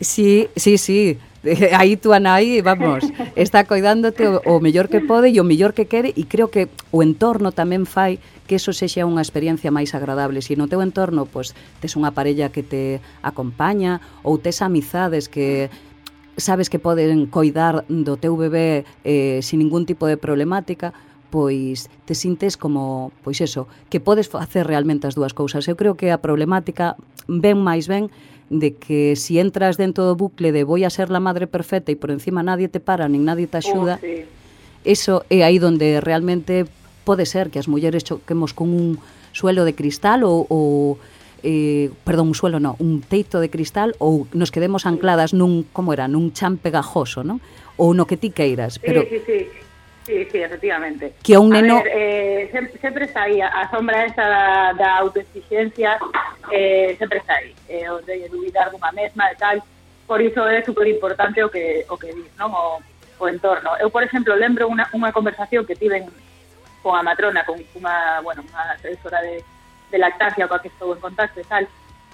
[0.00, 1.18] Sí, sí, sí.
[1.76, 3.04] Aí tú, Anaí, vamos,
[3.36, 6.72] está coidándote o, o mellor que pode e o mellor que quere e creo que
[6.88, 8.16] o entorno tamén fai
[8.48, 10.40] que eso sexa unha experiencia máis agradable.
[10.40, 11.52] Se si no teu entorno, pois,
[11.84, 15.68] tes unha parella que te acompaña ou tes amizades que
[16.36, 20.96] sabes que poden coidar do teu bebé eh, sin ningún tipo de problemática,
[21.28, 25.68] pois te sintes como, pois eso, que podes facer realmente as dúas cousas.
[25.68, 26.96] Eu creo que a problemática
[27.28, 28.08] ven máis ben
[28.50, 31.96] de que si entras dentro do bucle de voy a ser la madre perfecta e
[31.96, 34.28] por encima nadie te para nin nadie te axuda, oh, sí.
[34.84, 36.68] eso é aí onde realmente
[37.04, 39.00] pode ser que as mulleres choquemos con un
[39.32, 40.96] suelo de cristal ou, ou
[41.44, 45.92] eh, perdón, un suelo no, un teito de cristal ou nos quedemos ancladas nun, como
[45.92, 47.40] era, nun chan pegajoso, non?
[47.76, 49.40] Ou no que ti queiras, pero sí, sí, sí.
[50.04, 51.14] Sí, sí, efectivamente.
[51.22, 51.78] Que un neno...
[51.78, 55.98] A ver, eh, sempre, sempre está aí, a sombra esa da, da autoexigencia,
[56.52, 59.56] eh, sempre está aí, eh, o de dubidar dunha mesma e tal,
[60.06, 62.52] por iso é super importante o que, o que dis, non?
[62.52, 62.84] O,
[63.18, 63.72] o entorno.
[63.80, 66.04] Eu, por exemplo, lembro unha, unha conversación que tiven
[66.84, 69.40] con a matrona, con unha, bueno, unha asesora de,
[69.88, 71.64] de lactancia coa que estou en contacto e tal,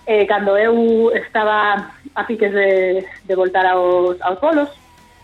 [0.07, 4.70] eh, cando eu estaba a piques de, de voltar aos, aos polos,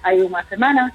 [0.02, 0.90] hai unha semana,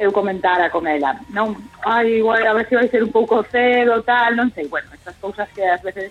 [0.00, 1.54] eu comentara con ela, non?
[1.84, 5.12] Ai, igual, a ver se vai ser un pouco cedo, tal, non sei, bueno, estas
[5.20, 6.08] cousas que ás veces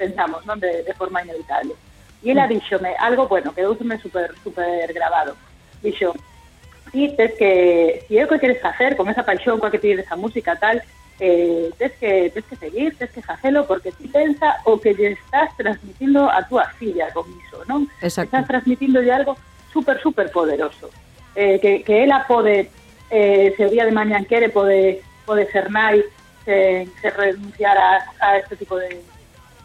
[0.00, 1.76] pensamos, non, de, de forma inevitable.
[2.24, 2.56] E ela mm.
[2.56, 5.36] díxome algo, bueno, quedouseme super, super grabado.
[5.84, 6.16] Dixo,
[6.88, 9.92] ti tes que, si é o que queres facer con esa paixón, coa que ti
[9.92, 10.80] esa música, tal,
[11.20, 15.12] eh, tes, que, tes que seguir, tes que facelo, porque ti pensa o que lle
[15.12, 17.84] estás transmitindo a túa filla con iso, non?
[18.00, 18.32] Exacto.
[18.32, 19.36] Estás transmitindo de algo
[19.68, 20.88] super, super poderoso.
[21.36, 22.72] Eh, que, que ela pode
[23.10, 26.02] eh, se día de mañan quere, pode, pode ser nai,
[26.44, 29.02] se, se renunciar a, a este tipo de,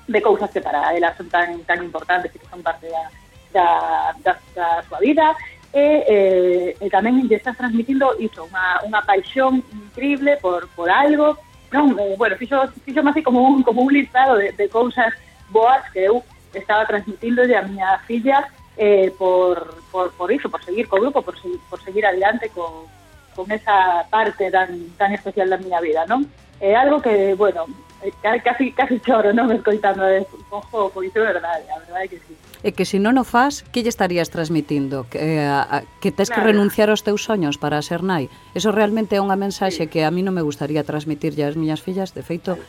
[0.08, 3.06] de cousas que para ela son tan tan importantes e que son parte da,
[3.54, 5.36] da, da, da súa vida.
[5.72, 11.40] E, eh, e tamén lle estás transmitindo iso, unha, unha paixón increíble por, por algo.
[11.72, 15.16] Non, eh, bueno, fixo, fixo así como un, como un listado de, de cousas
[15.48, 16.20] boas que eu
[16.52, 21.40] estaba transmitindolle a miña filla eh, por, por, por iso, por seguir co grupo, por,
[21.40, 22.92] por seguir adiante con,
[23.36, 26.28] con esa parte tan, tan especial da miña vida, non?
[26.62, 27.66] É eh, algo que, bueno,
[28.04, 29.50] eh, casi, casi choro, non?
[29.58, 32.34] Escoitando de ojo, pois é verdade, a verdade que sí.
[32.62, 35.10] E que se non o faz, que lle estarías transmitindo?
[35.10, 36.46] Que, a, a, que tens claro.
[36.46, 38.30] que renunciar aos teus soños para ser nai?
[38.54, 39.90] Eso realmente é unha mensaxe sí.
[39.90, 42.60] que a mí non me gustaría transmitirlle ás miñas fillas, de feito,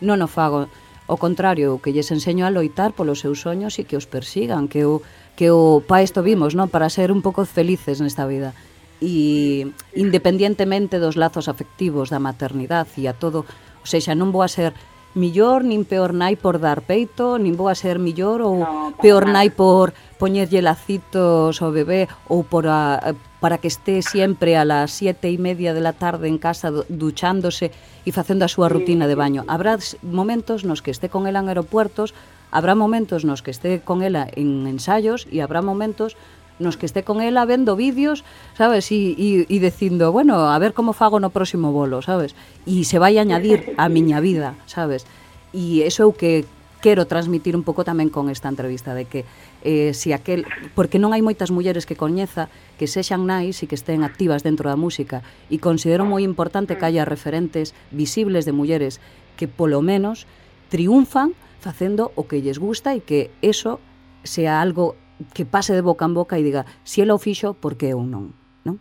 [0.00, 0.72] non o fago.
[1.10, 4.88] O contrario, que lles enseño a loitar polos seus soños e que os persigan, que
[4.88, 5.04] o,
[5.36, 6.72] que o pa isto vimos, non?
[6.72, 8.56] Para ser un pouco felices nesta vida
[9.02, 9.66] e
[9.98, 14.78] independientemente dos lazos afectivos da maternidade e a todo, ou seja, non vou a ser
[15.14, 19.28] millor nin peor nai por dar peito, nin vou a ser millor ou no, peor
[19.28, 24.94] nai por poñerlle lacitos ao bebé ou por a, para que esté sempre a las
[24.94, 27.74] siete e media de la tarde en casa duchándose
[28.06, 29.44] e facendo a súa rutina de baño.
[29.52, 32.16] Habrá momentos nos que esté con ela en aeropuertos,
[32.48, 36.16] habrá momentos nos que esté con ela en ensayos e habrá momentos
[36.62, 38.22] nos que esté con ela vendo vídeos,
[38.54, 42.86] sabes, e, e, e dicindo, bueno, a ver como fago no próximo bolo, sabes, e
[42.86, 45.04] se vai añadir a miña vida, sabes,
[45.50, 46.46] e eso é o que
[46.82, 49.24] quero transmitir un pouco tamén con esta entrevista de que
[49.62, 50.44] eh, si aquel
[50.74, 54.66] porque non hai moitas mulleres que coñeza que sexan nais e que estén activas dentro
[54.66, 58.98] da música e considero moi importante que haya referentes visibles de mulleres
[59.38, 60.26] que polo menos
[60.74, 63.78] triunfan facendo o que lles gusta e que eso
[64.26, 64.98] sea algo
[65.30, 68.02] que pase de boca en boca e diga si ela o fixo, por que eu
[68.02, 68.34] non?
[68.66, 68.80] non?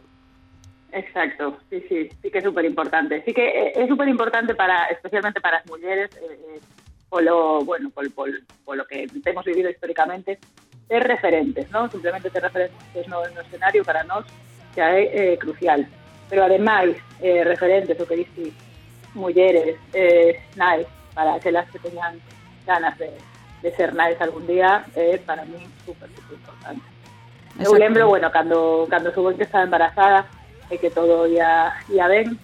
[0.92, 3.22] Exacto, sí, sí, sí que é súper importante.
[3.26, 6.60] Sí que eh, é súper importante para, especialmente para as mulleres, eh, eh,
[7.10, 8.10] bueno, polo,
[8.66, 10.40] polo, que temos vivido históricamente,
[10.88, 11.90] ter referentes, ¿no?
[11.90, 14.26] Simplemente ter referentes no, no escenario para nós
[14.74, 15.86] que é eh, crucial.
[16.32, 18.56] pero ademais eh, referentes o que dixi
[19.14, 20.40] mulleres eh,
[21.14, 22.16] para aquelas que teñan
[22.66, 23.12] ganas de,
[23.62, 26.82] de ser nais algún día é eh, para mí super, super importante.
[27.60, 30.26] Eu lembro, bueno, cando, cando subo que estaba embarazada
[30.70, 32.40] e que todo ia, ia ben,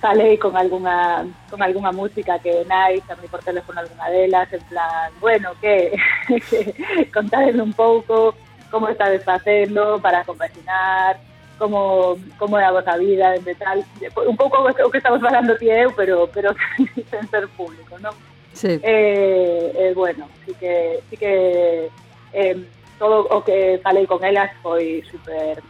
[0.00, 5.08] falei con alguna con alguna música que nai, tamén por teléfono alguna delas, en plan,
[5.18, 5.96] bueno, que,
[7.16, 8.36] contadme un pouco
[8.70, 11.16] como estades facendo para compaginar,
[11.58, 13.82] como, como é a vosa vida, de tal,
[14.28, 16.54] un pouco o que estamos falando ti eu, pero, pero
[17.10, 18.12] sen ser público, non?
[18.56, 18.80] Sí.
[18.82, 21.90] Eh, eh, bueno, sí que, sí que
[22.32, 22.66] eh,
[22.98, 25.60] todo o que falei con elas foi super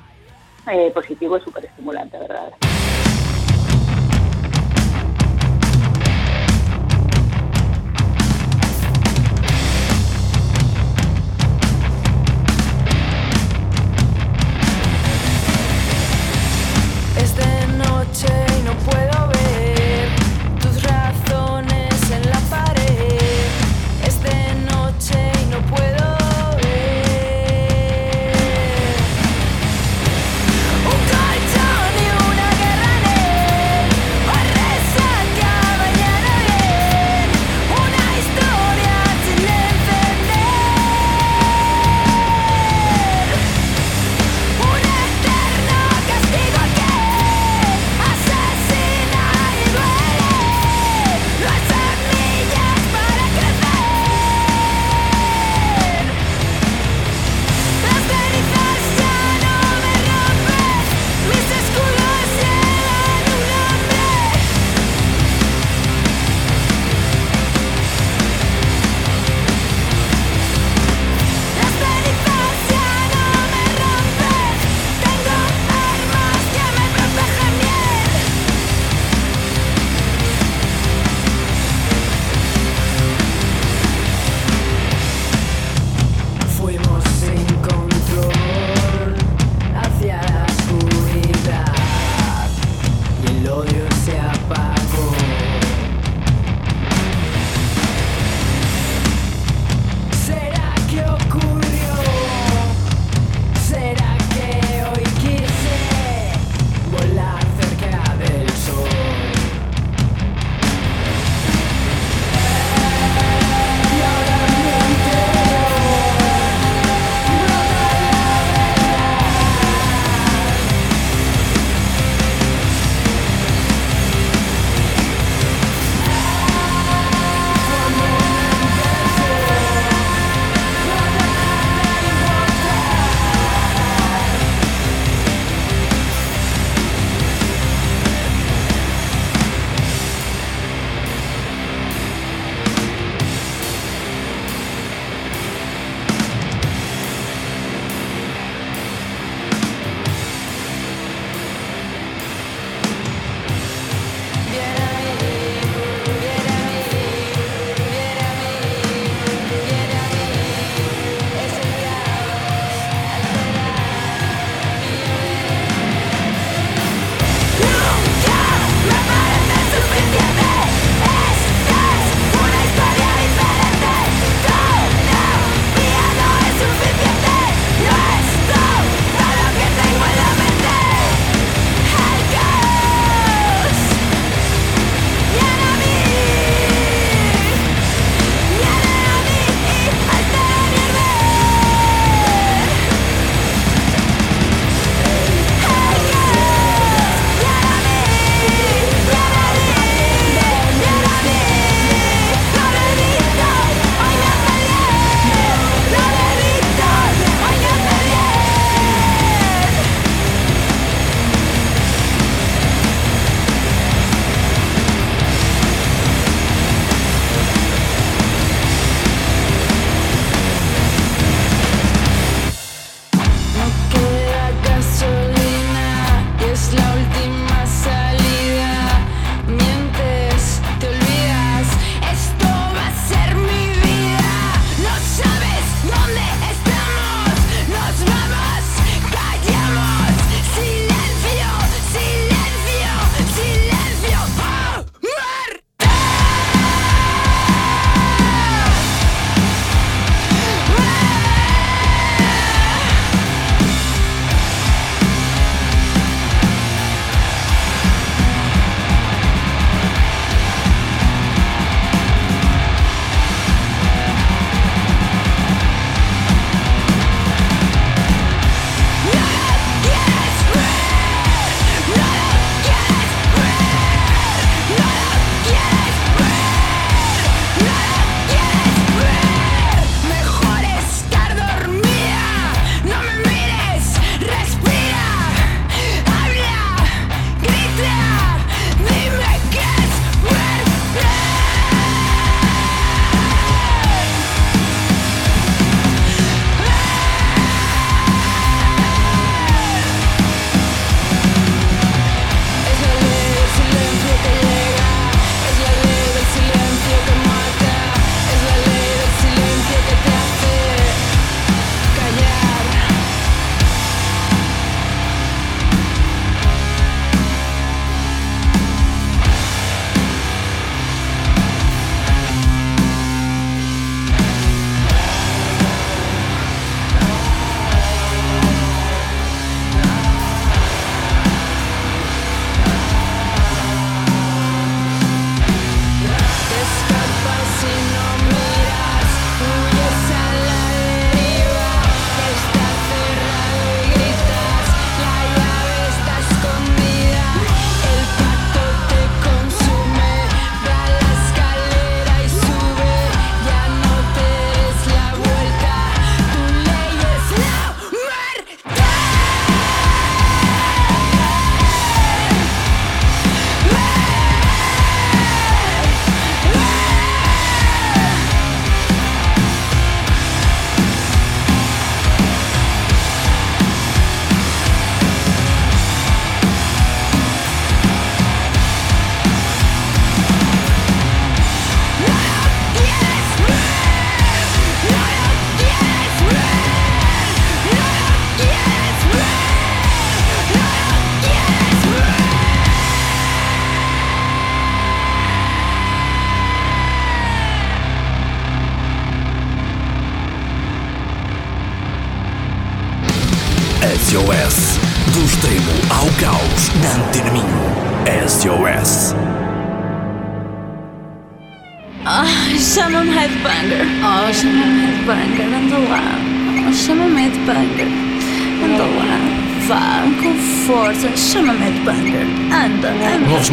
[0.71, 2.55] eh, positivo e super estimulante, a verdade.
[17.69, 19.36] Un colchón y una guerra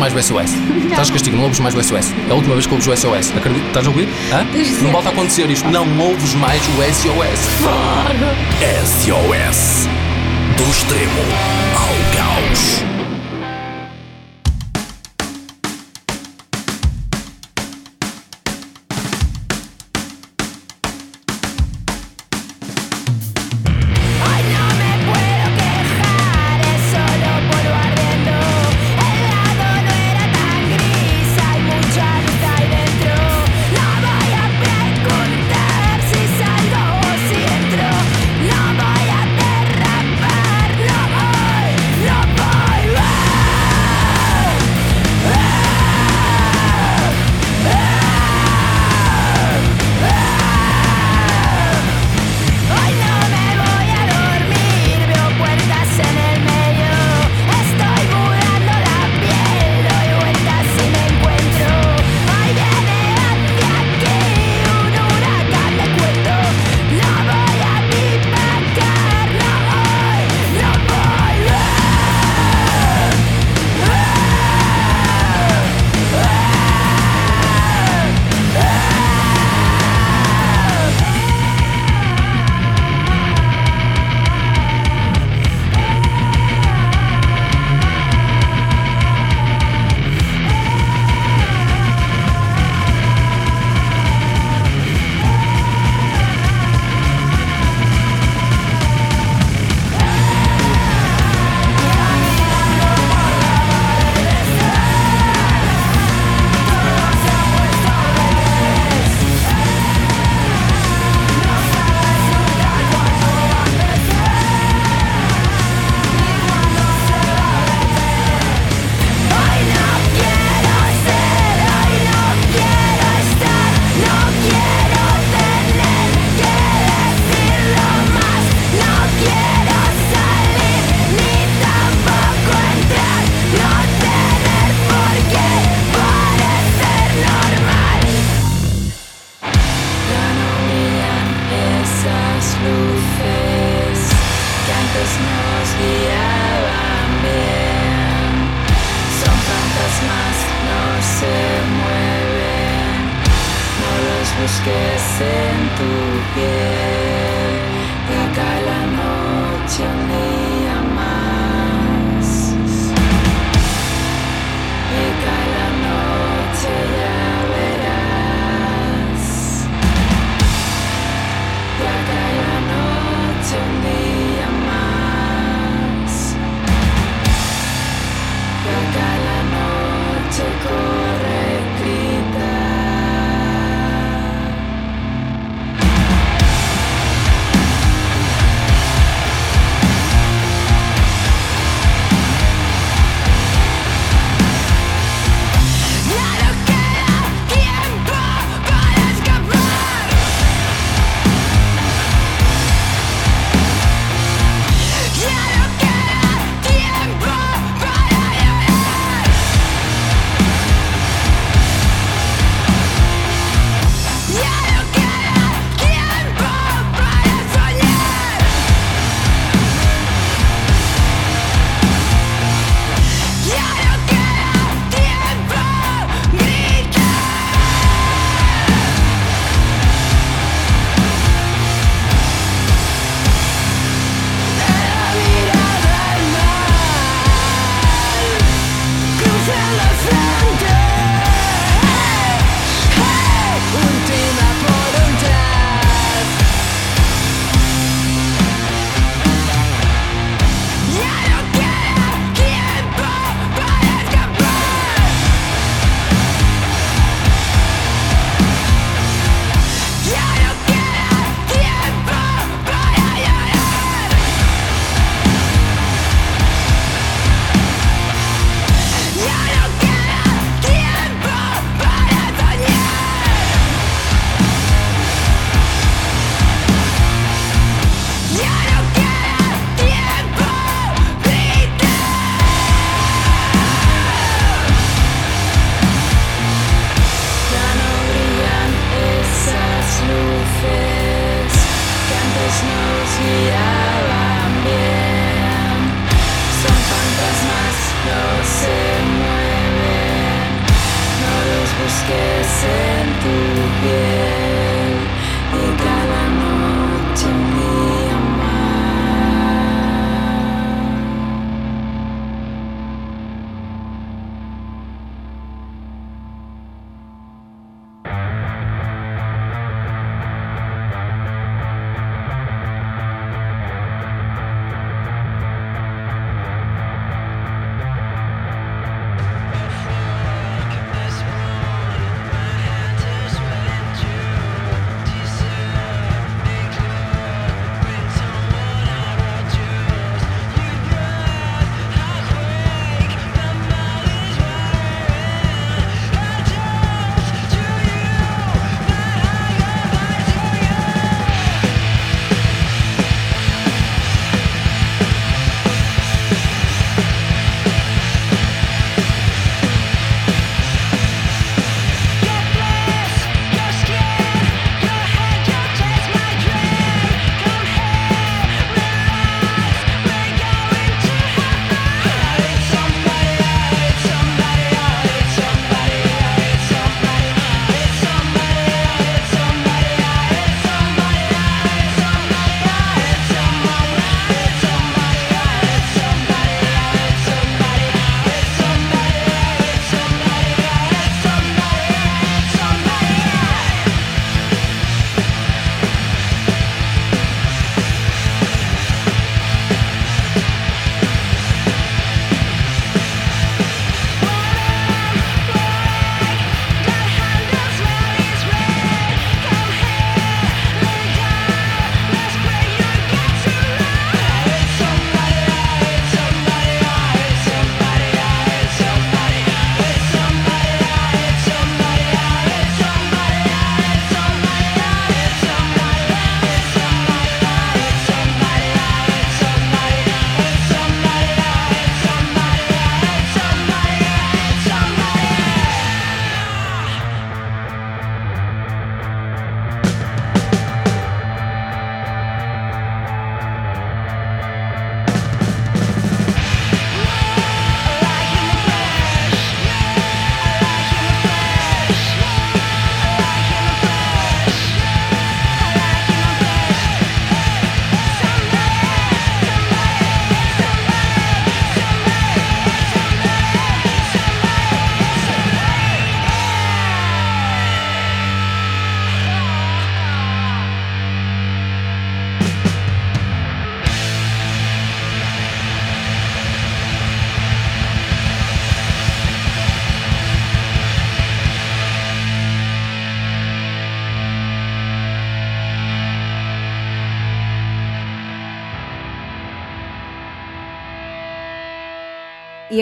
[0.03, 0.51] mais o SOS.
[0.55, 0.87] Não.
[0.89, 2.13] Estás castigo, não ouves mais o SOS.
[2.27, 3.33] É a última vez que ouves o SOS.
[3.37, 4.09] Acredito, estás a ouvir?
[4.33, 4.45] Hã?
[4.81, 5.69] Não volta a acontecer isto.
[5.69, 7.39] Não ouves mais o SOS.
[8.91, 9.87] SOS.
[10.57, 11.62] Do extremo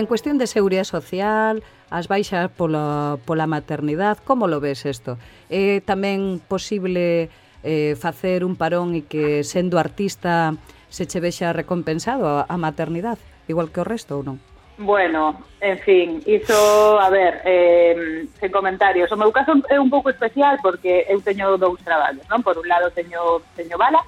[0.02, 1.64] en cuestión de seguridade social,
[1.94, 5.22] as baixas pola, pola maternidade, como lo ves isto?
[5.48, 7.30] É tamén posible
[7.61, 10.57] eh, facer un parón e que sendo artista
[10.90, 14.41] se che vexa recompensado a, a maternidade, igual que o resto ou non?
[14.82, 19.14] Bueno, en fin, iso, a ver, eh, sen comentarios.
[19.14, 22.41] O meu caso é un pouco especial porque eu teño dous traballos, non?
[22.41, 24.02] Por un lado teño, teño bala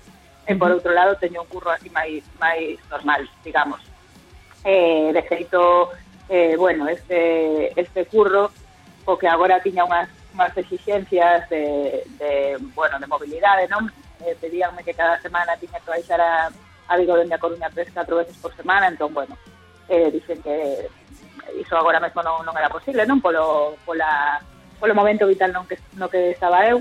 [0.49, 3.92] e por outro lado teño un curro así máis, máis normal, digamos.
[4.63, 5.13] Eh,
[6.29, 8.51] eh, bueno, este, este curro,
[9.05, 10.09] o que agora tiña unhas,
[10.55, 13.91] exigencias de, de, bueno, de mobilidade, non?
[14.23, 16.49] Eh, pedíanme que cada semana tiña que baixar a,
[16.87, 19.37] a Vigo dende a Coruña tres, catro veces por semana, entón, bueno,
[19.89, 20.87] eh, dicen que
[21.59, 23.19] iso agora mesmo non, non era posible, non?
[23.19, 24.39] Polo, pola,
[24.79, 26.79] polo momento vital non que, no que estaba eu.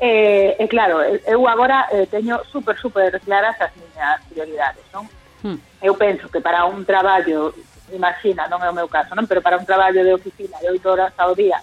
[0.00, 5.04] E, e claro, eu agora eh, teño super, super claras as miñas prioridades, non?
[5.42, 5.58] hmm.
[5.82, 7.54] eu penso que para un traballo
[7.92, 9.26] imagina, non é o meu caso, non?
[9.26, 11.58] Pero para un traballo de oficina de 8 horas ao día,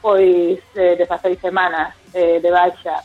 [0.00, 3.00] pois eh, de facer semanas eh, de baixa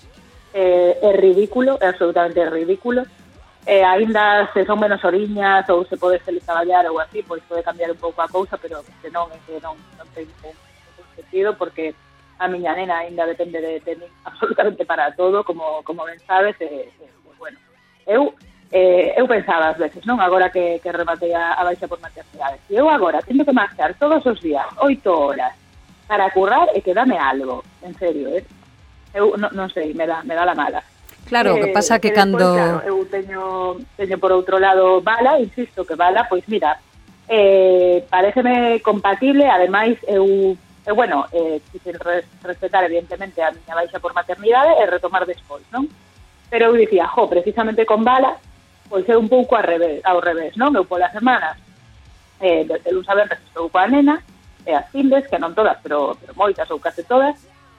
[0.53, 3.05] eh, é ridículo, é absolutamente ridículo.
[3.67, 7.91] Eh, ainda se son menos oriñas ou se pode teletraballar ou así, pois pode cambiar
[7.91, 10.55] un pouco a cousa, pero que non, é que non, non ten ningún
[11.15, 11.91] sentido porque
[12.39, 16.55] a miña nena ainda depende de, de mí absolutamente para todo, como, como ben sabes,
[16.61, 17.59] e, eh, e, eh, bueno,
[18.07, 18.33] eu
[18.71, 20.19] eh, eu pensaba ás veces, non?
[20.19, 22.59] Agora que, que rematei a, a baixa por maternidade.
[22.67, 25.55] E eu agora tendo que marchar todos os días, oito horas,
[26.07, 27.63] para currar e que dame algo.
[27.83, 28.43] En serio, eh?
[29.15, 30.83] Eu non, non sei, me dá, me dá la mala.
[31.27, 32.43] Claro, o eh, que pasa que, que cando...
[32.43, 36.79] Claro, eu teño, teño por outro lado bala, insisto que bala, pois mira,
[37.27, 40.55] eh, pareceme compatible, ademais eu
[40.87, 45.83] E bueno, eh, quixen respetar evidentemente a miña baixa por maternidade e retomar despois, non?
[46.47, 48.39] Pero eu dicía, jo, precisamente con bala,
[48.89, 50.73] pois é un pouco ao revés, ao revés non?
[50.75, 51.59] Eu polas semanas,
[52.39, 54.23] eh, desde lunes a viernes estou coa nena,
[54.65, 57.35] eh, e as findes, que non todas, pero, pero moitas ou case todas,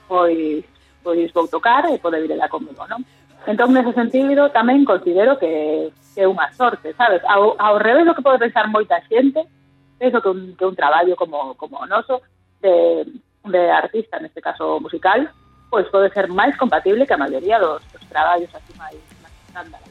[0.07, 0.65] pois,
[1.01, 3.01] pois vou tocar e pode vir ela comigo, non?
[3.47, 7.23] Entón, nese sentido, tamén considero que, que é unha sorte, sabes?
[7.25, 9.41] Ao, ao revés do que pode pensar moita xente,
[9.97, 12.21] penso que un, que un traballo como, como o noso,
[12.61, 13.05] de,
[13.45, 15.29] de artista, neste caso musical,
[15.69, 19.88] pois pode ser máis compatible que a maioría dos, dos traballos así máis, máis estándar.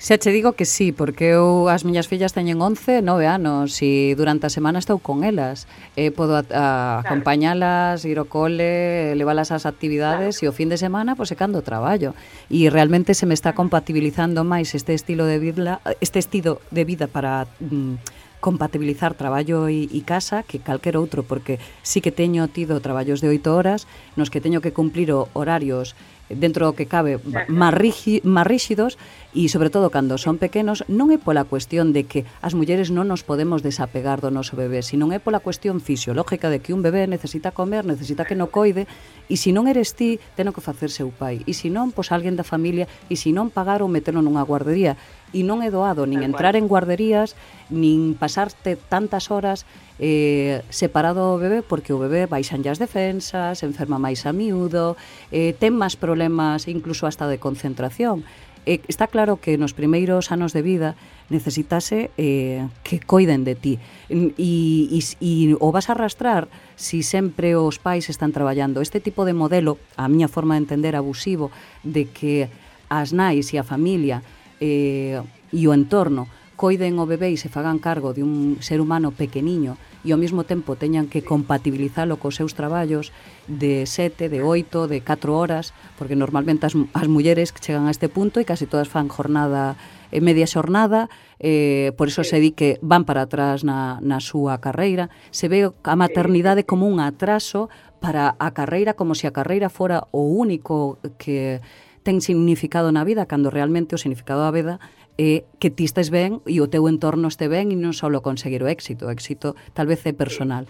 [0.00, 4.16] Xa che digo que sí, porque eu as miñas fillas teñen 11, 9 anos e
[4.16, 5.68] durante a semana estou con elas.
[5.92, 7.04] E podo a, a, claro.
[7.04, 10.48] acompañalas, ir ao cole, leválas ás actividades claro.
[10.48, 12.16] e o fin de semana, pois, pues, cando traballo.
[12.48, 17.04] E realmente se me está compatibilizando máis este estilo de vida, este estilo de vida
[17.04, 18.00] para mm,
[18.40, 23.28] compatibilizar traballo e, e casa que calquer outro, porque sí que teño tido traballos de
[23.28, 23.84] 8 horas
[24.16, 25.92] nos que teño que cumplir horarios
[26.30, 27.18] dentro do que cabe
[27.50, 28.94] máis rigi, má ríxidos
[29.34, 33.10] e sobre todo cando son pequenos non é pola cuestión de que as mulleres non
[33.10, 37.10] nos podemos desapegar do noso bebé, sino é pola cuestión fisiolóxica de que un bebé
[37.10, 38.86] necesita comer, necesita que no coide
[39.26, 41.42] e se non eres ti, teno que facer seu pai.
[41.46, 44.94] E se non, pois alguén da familia e se non pagar ou meterlo nunha guardería
[45.30, 47.38] e non é doado nin entrar en guarderías,
[47.70, 49.64] nin pasarte tantas horas
[50.00, 54.98] eh, separado do bebé, porque o bebé baixan as defensas, enferma máis a miúdo,
[55.30, 58.24] eh, ten máis problemas incluso hasta de concentración.
[58.66, 60.94] Eh, está claro que nos primeiros anos de vida
[61.30, 63.74] necesitase eh, que coiden de ti
[64.10, 68.84] e, e, e o vas a arrastrar si sempre os pais están traballando.
[68.84, 71.48] Este tipo de modelo, a miña forma de entender abusivo,
[71.84, 72.52] de que
[72.92, 74.20] as nais e a familia
[74.60, 75.20] eh,
[75.50, 76.28] e o entorno
[76.60, 80.44] coiden o bebé e se fagan cargo de un ser humano pequeniño e ao mesmo
[80.44, 83.16] tempo teñan que compatibilizalo cos seus traballos
[83.48, 88.12] de sete, de oito, de 4 horas, porque normalmente as, as mulleres chegan a este
[88.12, 89.80] punto e casi todas fan jornada
[90.12, 91.08] eh, media xornada,
[91.40, 95.08] eh, por iso se di que van para atrás na, na súa carreira.
[95.32, 97.72] Se ve a maternidade como un atraso
[98.04, 101.64] para a carreira, como se a carreira fora o único que
[102.02, 104.80] ten significado na vida cando realmente o significado da vida
[105.20, 108.64] é que ti estés ben e o teu entorno este ben e non só conseguir
[108.64, 110.64] o éxito, o éxito tal vez é personal.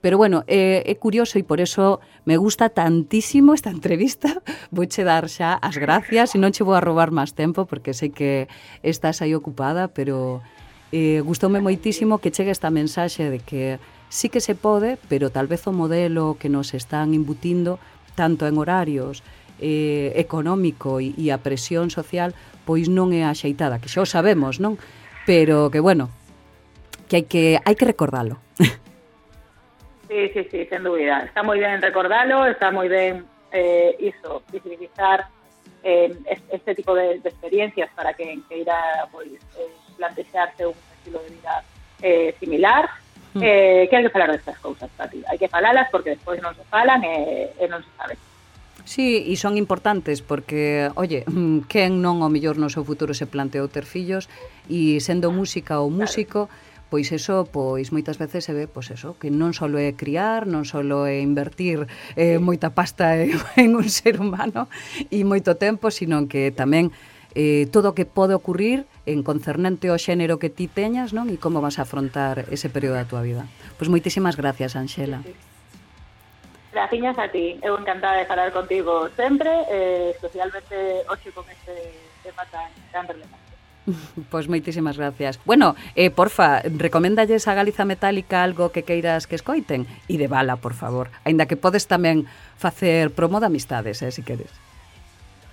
[0.00, 4.40] Pero bueno, é, é curioso e por eso me gusta tantísimo esta entrevista.
[4.72, 7.92] Vou che dar xa as gracias e non che vou a robar máis tempo porque
[7.92, 8.48] sei que
[8.80, 10.40] estás aí ocupada, pero
[10.92, 13.76] eh, gustoume moitísimo que chegue esta mensaxe de que
[14.08, 17.76] sí que se pode, pero tal vez o modelo que nos están imbutindo
[18.16, 19.22] tanto en horarios
[19.60, 22.34] eh, económico e, e a presión social
[22.64, 24.80] pois non é axeitada, que xa o sabemos, non?
[25.28, 26.08] Pero que bueno,
[27.06, 28.40] que hai que hai que recordalo.
[30.10, 31.22] Sí, sí, sí, sen dúbida.
[31.22, 33.22] Está moi ben recordalo, está moi ben
[33.54, 35.30] eh, iso, visibilizar
[35.86, 36.10] eh,
[36.50, 41.22] este tipo de, de experiencias para que, que ir a pois, eh, plantexarse un estilo
[41.22, 41.62] de vida
[42.02, 42.90] eh, similar,
[43.34, 43.38] mm.
[43.38, 45.22] Eh, que hai que falar destas cousas, Pati.
[45.30, 48.18] Hai que falalas porque despois non se falan e, e non se sabe.
[48.84, 53.28] Sí, e son importantes porque, oye, mm, quen non ao mellor no seu futuro se
[53.28, 54.26] planteou ter fillos
[54.66, 56.48] e sendo música ou músico,
[56.90, 60.66] pois eso, pois moitas veces se ve, pois eso, que non só é criar, non
[60.66, 61.86] só é invertir
[62.18, 63.14] eh, moita pasta
[63.56, 64.66] en un ser humano
[65.08, 66.90] e moito tempo, sino que tamén
[67.38, 71.30] eh, todo o que pode ocurrir en concernente ao xénero que ti teñas, non?
[71.30, 73.46] E como vas a afrontar ese período da tua vida.
[73.78, 75.22] Pois moitísimas gracias, Anxela.
[76.72, 81.74] Graciñas a ti, eu encantada de falar contigo sempre, eh, especialmente hoxe con este
[82.22, 83.50] tema tan, tan relevante.
[84.30, 85.40] Pois moitísimas gracias.
[85.44, 90.62] Bueno, eh, porfa, recoméndalles a Galiza Metálica algo que queiras que escoiten e de bala,
[90.62, 91.10] por favor.
[91.26, 94.52] Aínda que podes tamén facer promo de amistades, eh, se si queres.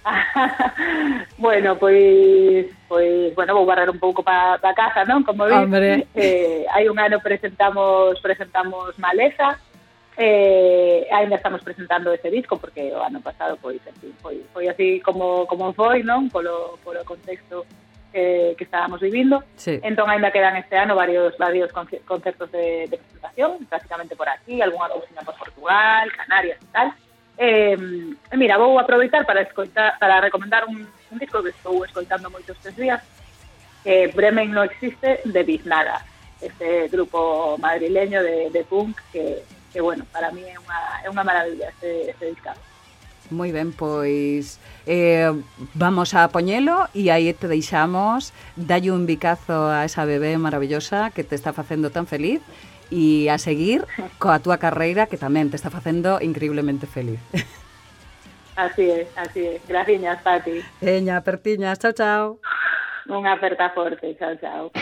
[1.37, 5.25] bueno, pois pois bueno, vou barrer un pouco para pa casa, non?
[5.25, 6.07] Como vi, Hombre.
[6.15, 9.59] eh, hai un ano presentamos presentamos Maleza,
[10.19, 14.99] Eh, ainda estamos presentando ese disco porque o ano pasado pois, fin, foi, foi así
[15.05, 16.25] como, como foi, non?
[16.33, 17.69] Polo, polo contexto
[18.09, 19.45] eh, que estábamos vivindo.
[19.53, 19.77] Sí.
[19.85, 24.89] Entón ainda quedan este ano varios varios concertos de, de presentación, prácticamente por aquí, algunha
[24.89, 26.89] cousinha por Portugal, Canarias e tal.
[27.37, 27.77] Eh,
[28.33, 32.73] mira, vou aproveitar para escoitar, para recomendar un, un disco que estou escoitando moitos estes
[32.73, 33.05] días,
[33.85, 36.01] que Bremen no existe, de Biznaga,
[36.41, 41.23] este grupo madrileño de, de punk que, que bueno, para mí é unha, é unha
[41.23, 42.61] maravilla este, este discazo.
[43.27, 44.55] Moi ben, pois
[44.87, 45.27] eh,
[45.75, 51.27] vamos a poñelo e aí te deixamos dalle un bicazo a esa bebé maravillosa que
[51.27, 52.39] te está facendo tan feliz
[52.87, 53.83] e a seguir
[54.15, 57.19] coa túa carreira que tamén te está facendo increíblemente feliz.
[58.57, 59.61] Así é, así é.
[59.67, 60.65] Graciñas, Pati.
[60.81, 61.77] Eña, pertiñas.
[61.77, 62.39] Chao, chao.
[63.05, 64.17] Unha aperta forte.
[64.17, 64.73] Chao, chao.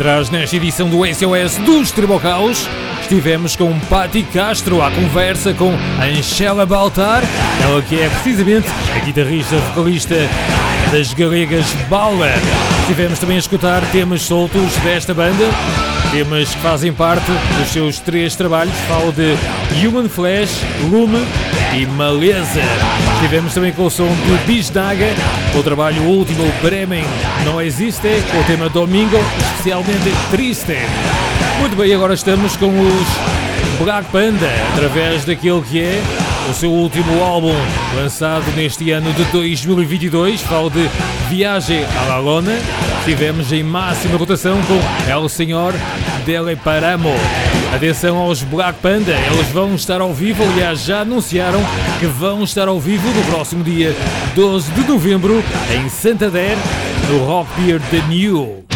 [0.00, 2.66] Atrás, nesta edição do SOS dos Tribocaus,
[3.02, 7.22] estivemos com Patti Castro à conversa com Angela Baltar,
[7.62, 8.66] ela que é precisamente
[8.96, 10.14] a guitarrista vocalista
[10.90, 12.32] das galegas Bauer.
[12.80, 15.44] Estivemos também a escutar temas soltos desta banda,
[16.10, 19.36] temas que fazem parte dos seus três trabalhos, falo de
[19.86, 21.26] Human Flash, Lume
[21.76, 22.62] e Maleza.
[23.20, 25.08] Estivemos também com o som de Bisnaga,
[25.54, 27.04] o trabalho último Bremen
[27.44, 30.78] Não Existe, com o tema Domingo, especialmente Triste.
[31.60, 36.02] Muito bem, agora estamos com os Black Panda, através daquele que é
[36.50, 37.54] o seu último álbum,
[37.94, 40.88] lançado neste ano de 2022, falo de
[41.28, 42.58] Viagem à La Lona.
[43.00, 44.80] Estivemos em máxima rotação com
[45.12, 45.74] El Senhor
[46.24, 47.10] Dele Paramo.
[47.74, 51.60] Atenção aos Black Panda, eles vão estar ao vivo, aliás, já anunciaram
[51.98, 53.94] que vão estar ao vivo no próximo dia
[54.34, 55.42] 12 de novembro
[55.74, 56.56] em Santander,
[57.08, 58.69] no Rock Beer The New.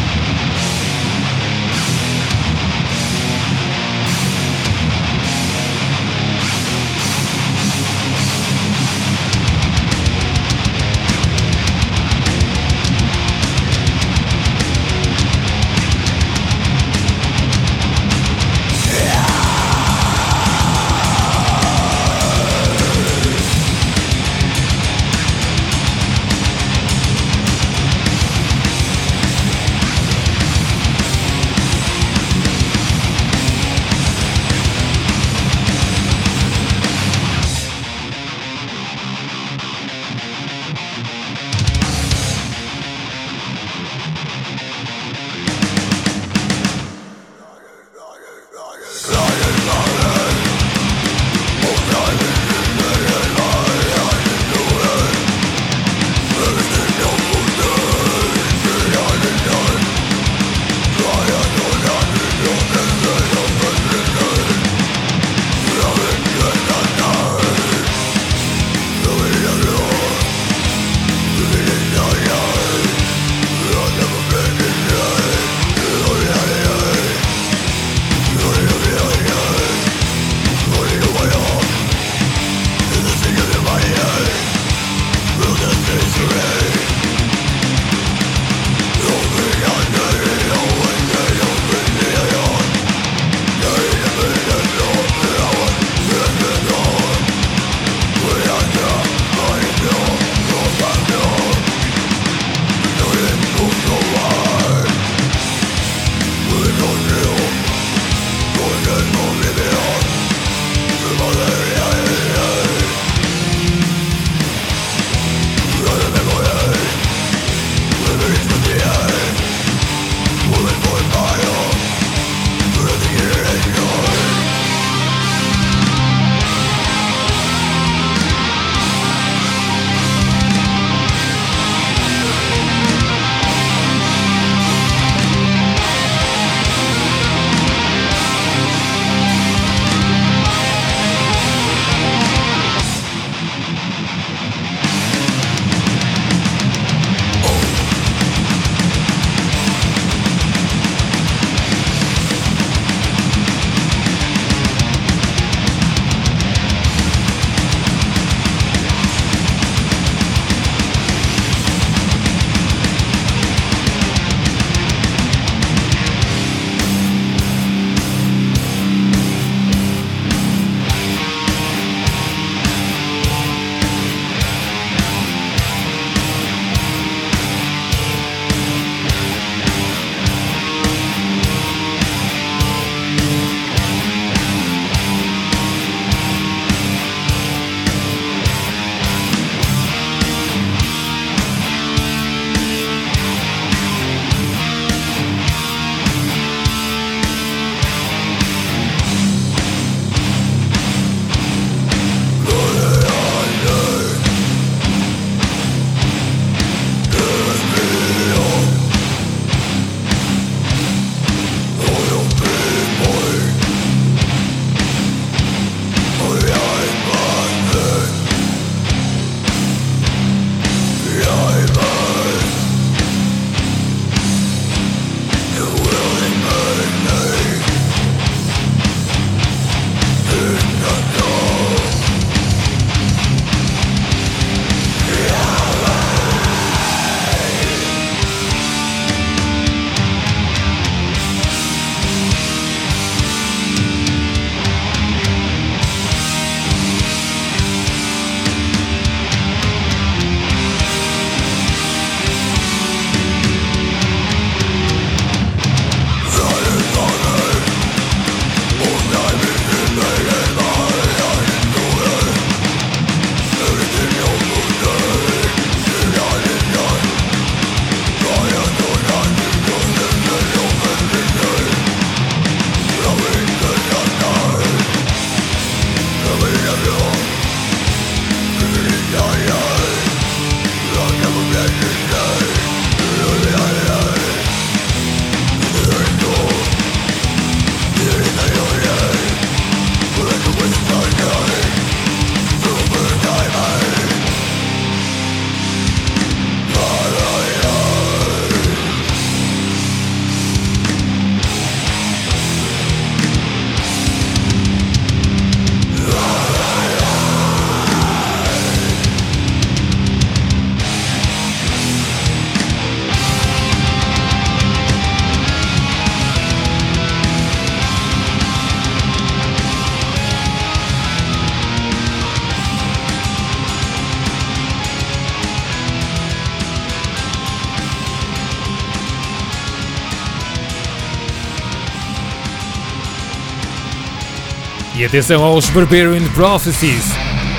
[335.15, 337.05] Atenção aos Barbarian Prophecies.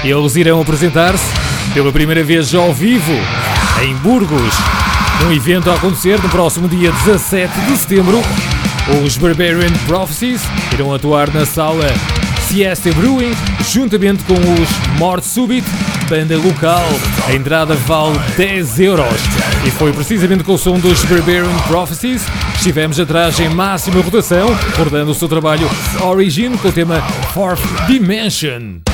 [0.03, 1.23] Eles irão apresentar-se
[1.73, 3.13] pela primeira vez ao vivo
[3.81, 4.53] em Burgos,
[5.21, 8.21] num evento a acontecer no próximo dia 17 de setembro.
[9.01, 10.41] Os Barbarian Prophecies
[10.73, 11.87] irão atuar na sala
[12.41, 13.33] Siesta Brewing,
[13.71, 15.65] juntamente com os Morte Subit,
[16.07, 16.83] banda local.
[17.27, 19.05] A entrada vale 10 euros.
[19.65, 24.53] E foi precisamente com o som dos Barbarian Prophecies que estivemos atrás em máxima rotação,
[24.53, 25.69] recordando o seu trabalho
[26.01, 27.01] Origin com o tema
[27.33, 28.84] Fourth Dimension.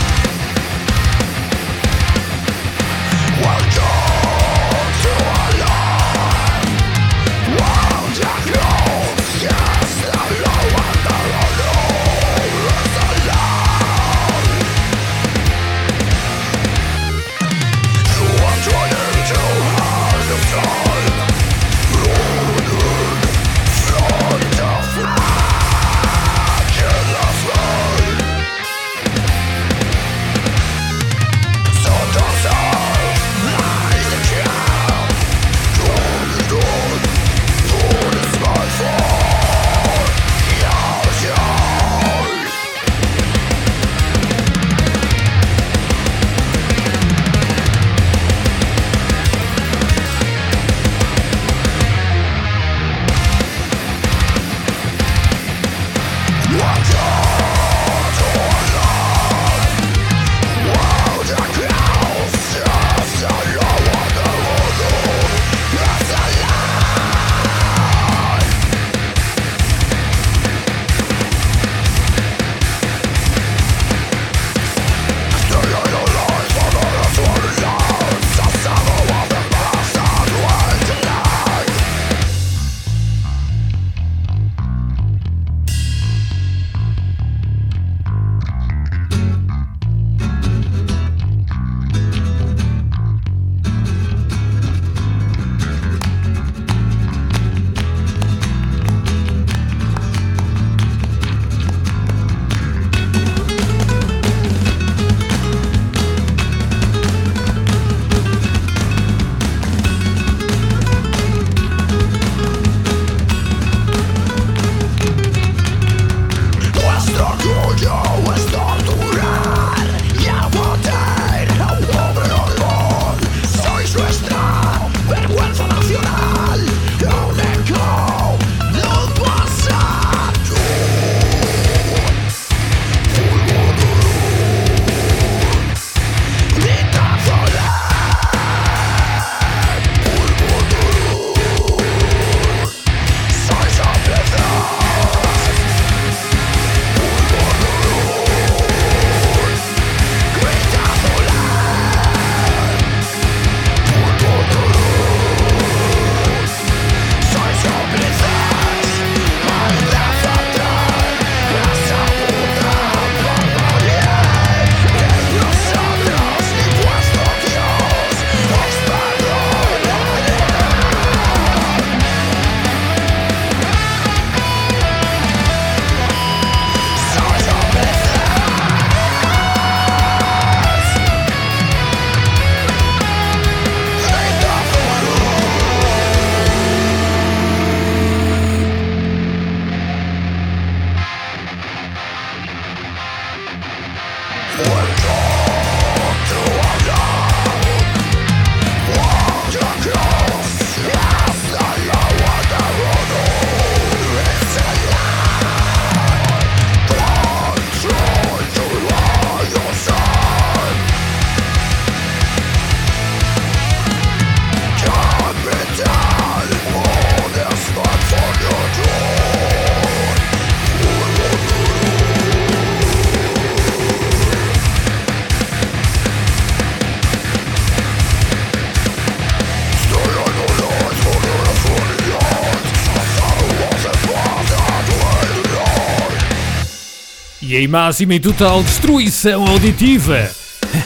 [237.52, 240.32] E em máxima e total destruição auditiva.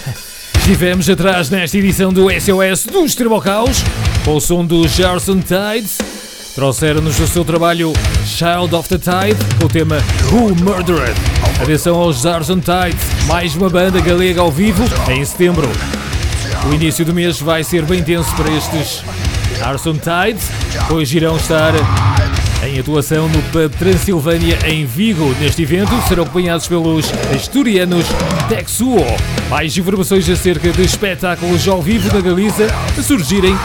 [0.57, 3.83] Estivemos atrás nesta edição do SOS do Extremo Caos,
[4.23, 5.99] com o som do Gerson Tides.
[6.55, 7.93] Trouxeram-nos o seu trabalho
[8.25, 9.97] Child of the Tide, com o tema
[10.31, 11.13] Who Murdered.
[11.61, 15.69] Atenção aos Gerson Tides, mais uma banda galega ao vivo em setembro.
[16.67, 19.03] O início do mês vai ser bem tenso para estes
[19.61, 20.49] Arson Tides,
[20.87, 21.73] pois irão estar
[22.79, 25.35] atuação no Pub Transilvânia em Vigo.
[25.39, 28.05] Neste evento serão acompanhados pelos asturianos
[28.49, 29.05] Texuo.
[29.49, 33.55] Mais informações acerca de espetáculos ao vivo na Galiza a surgirem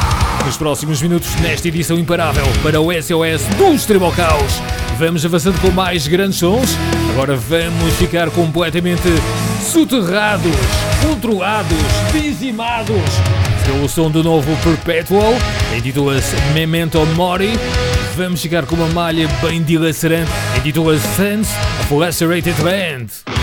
[0.45, 4.61] nos próximos minutos nesta edição imparável para o SOS do Extremo Caos.
[4.99, 6.77] Vamos avançando com mais grandes sons.
[7.11, 9.09] Agora vamos ficar completamente
[9.63, 10.57] soterrados,
[11.03, 11.79] controlados,
[12.13, 13.01] dizimados
[13.65, 15.33] pelo som do novo Perpetual.
[15.77, 17.53] Intitula-se Memento Mori.
[18.23, 20.31] Vamos ficar com uma malha bem dilacerante.
[20.59, 23.40] Intitula-se Sense of Lacerated Band.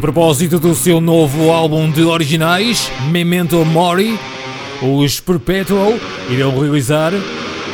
[0.00, 4.18] A propósito do seu novo álbum de originais, Memento Mori,
[4.80, 5.92] os Perpetual
[6.30, 7.12] irão realizar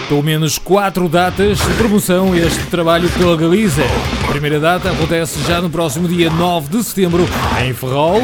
[0.09, 3.85] pelo menos quatro datas de promoção este trabalho pela Galiza.
[4.24, 7.28] A primeira data acontece já no próximo dia 9 de setembro
[7.65, 8.20] em Ferrol,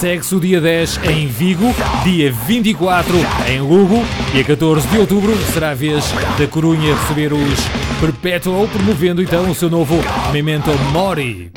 [0.00, 3.14] segue-se o dia 10 em Vigo, dia 24
[3.48, 4.04] em Lugo
[4.34, 6.04] e a 14 de outubro será a vez
[6.36, 7.60] da Corunha receber os
[8.00, 9.94] Perpetual, promovendo então o seu novo
[10.32, 11.52] Memento Mori.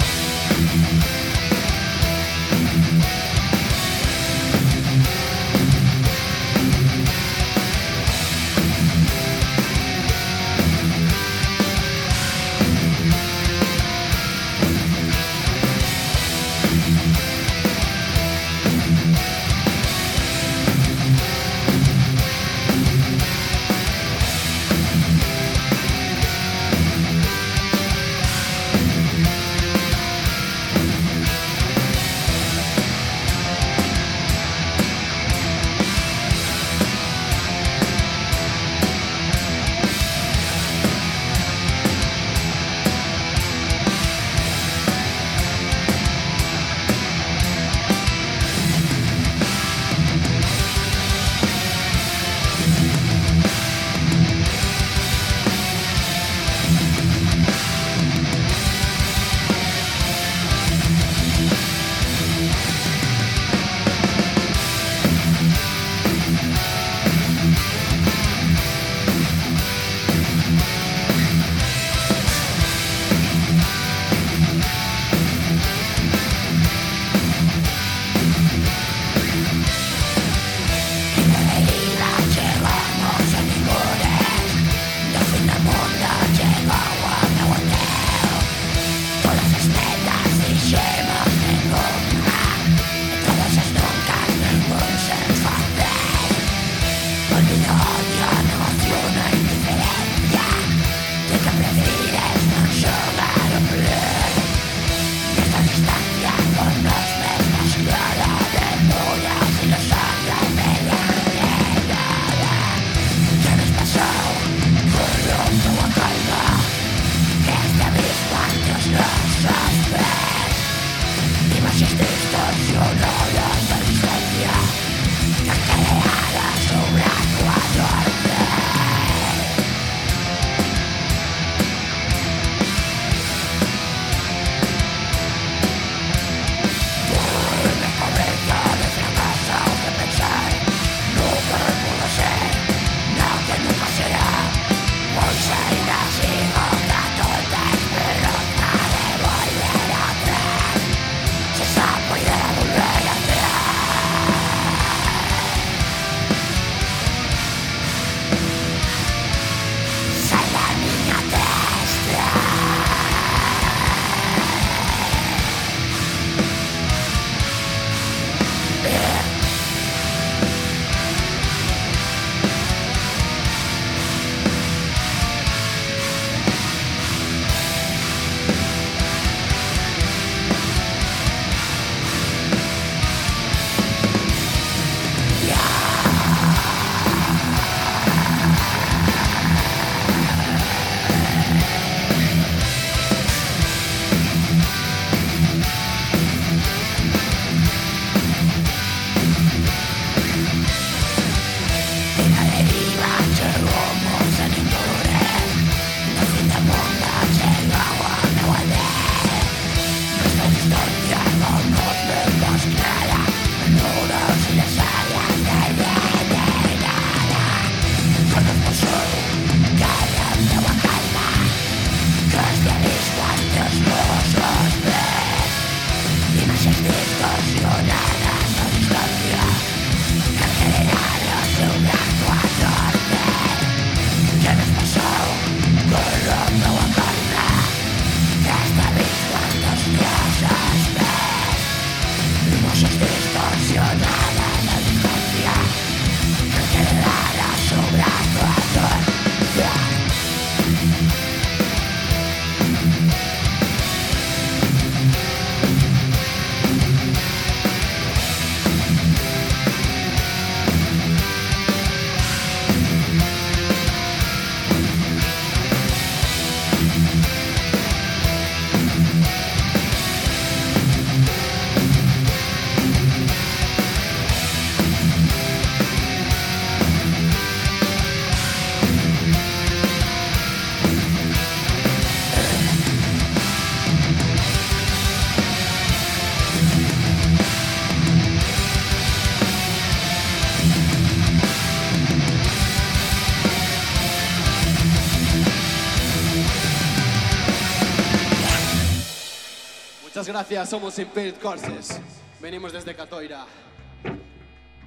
[300.20, 301.98] Muchas gracias, somos Impaired Corses.
[302.42, 303.46] Venimos desde Catoira.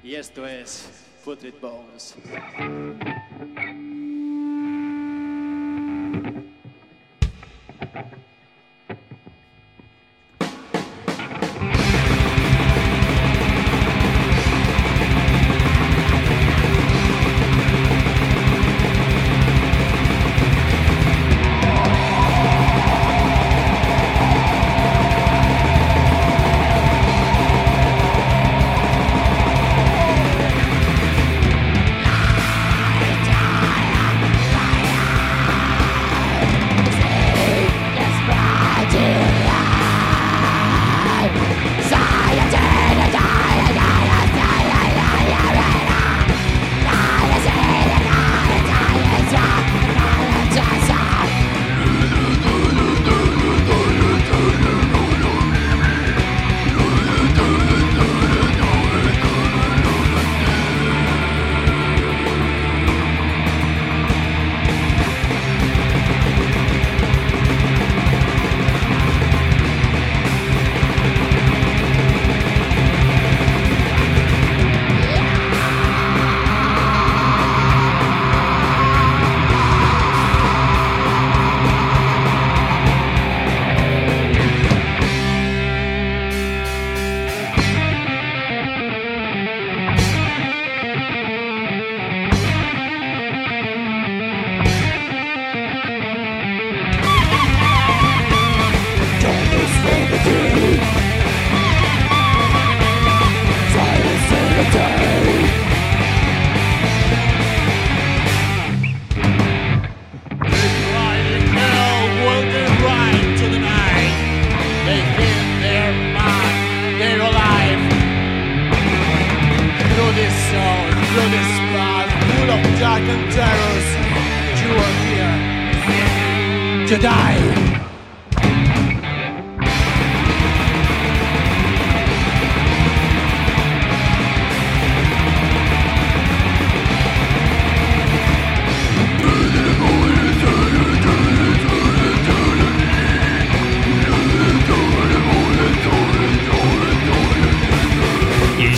[0.03, 0.87] Y esto es
[1.25, 2.13] Putrid Bones.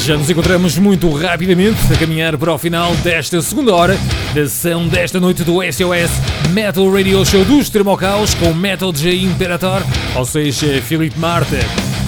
[0.06, 3.98] Já nos encontramos muito rapidamente a caminhar para o final desta segunda hora
[4.36, 6.12] da sessão desta noite do SOS
[6.52, 9.82] Metal Radio Show do Extremo ao Caos com Metal J Imperator,
[10.16, 11.58] ou seja, Filipe Marta.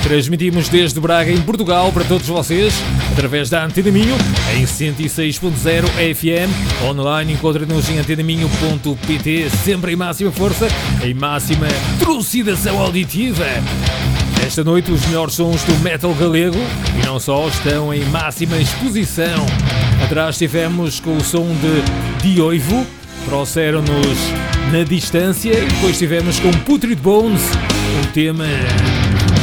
[0.03, 2.71] Transmitimos desde Braga, em Portugal, para todos vocês,
[3.11, 4.15] através da Antena Minho,
[4.55, 6.85] em 106.0 FM.
[6.85, 10.67] Online encontra-nos em antenaminho.pt, sempre em máxima força,
[11.03, 11.67] em máxima
[11.99, 13.45] trucidação auditiva.
[14.47, 16.55] Esta noite os melhores sons do metal galego
[16.97, 19.45] e não só estão em máxima exposição.
[20.05, 22.87] Atrás estivemos com o som de Dioivo,
[23.25, 24.17] trouxeram-nos
[24.71, 27.41] na distância e depois estivemos com Putrid Bones,
[27.99, 28.45] um tema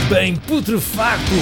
[0.08, 1.34] bem putrefacto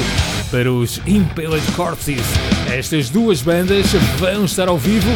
[0.51, 2.27] para os Impaled Corpses.
[2.69, 3.87] Estas duas bandas
[4.19, 5.09] vão estar ao vivo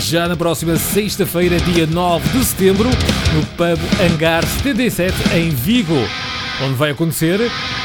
[0.00, 2.88] já na próxima sexta-feira, dia 9 de setembro,
[3.32, 6.04] no pub Hangar 77 em Vigo
[6.62, 7.40] onde vai acontecer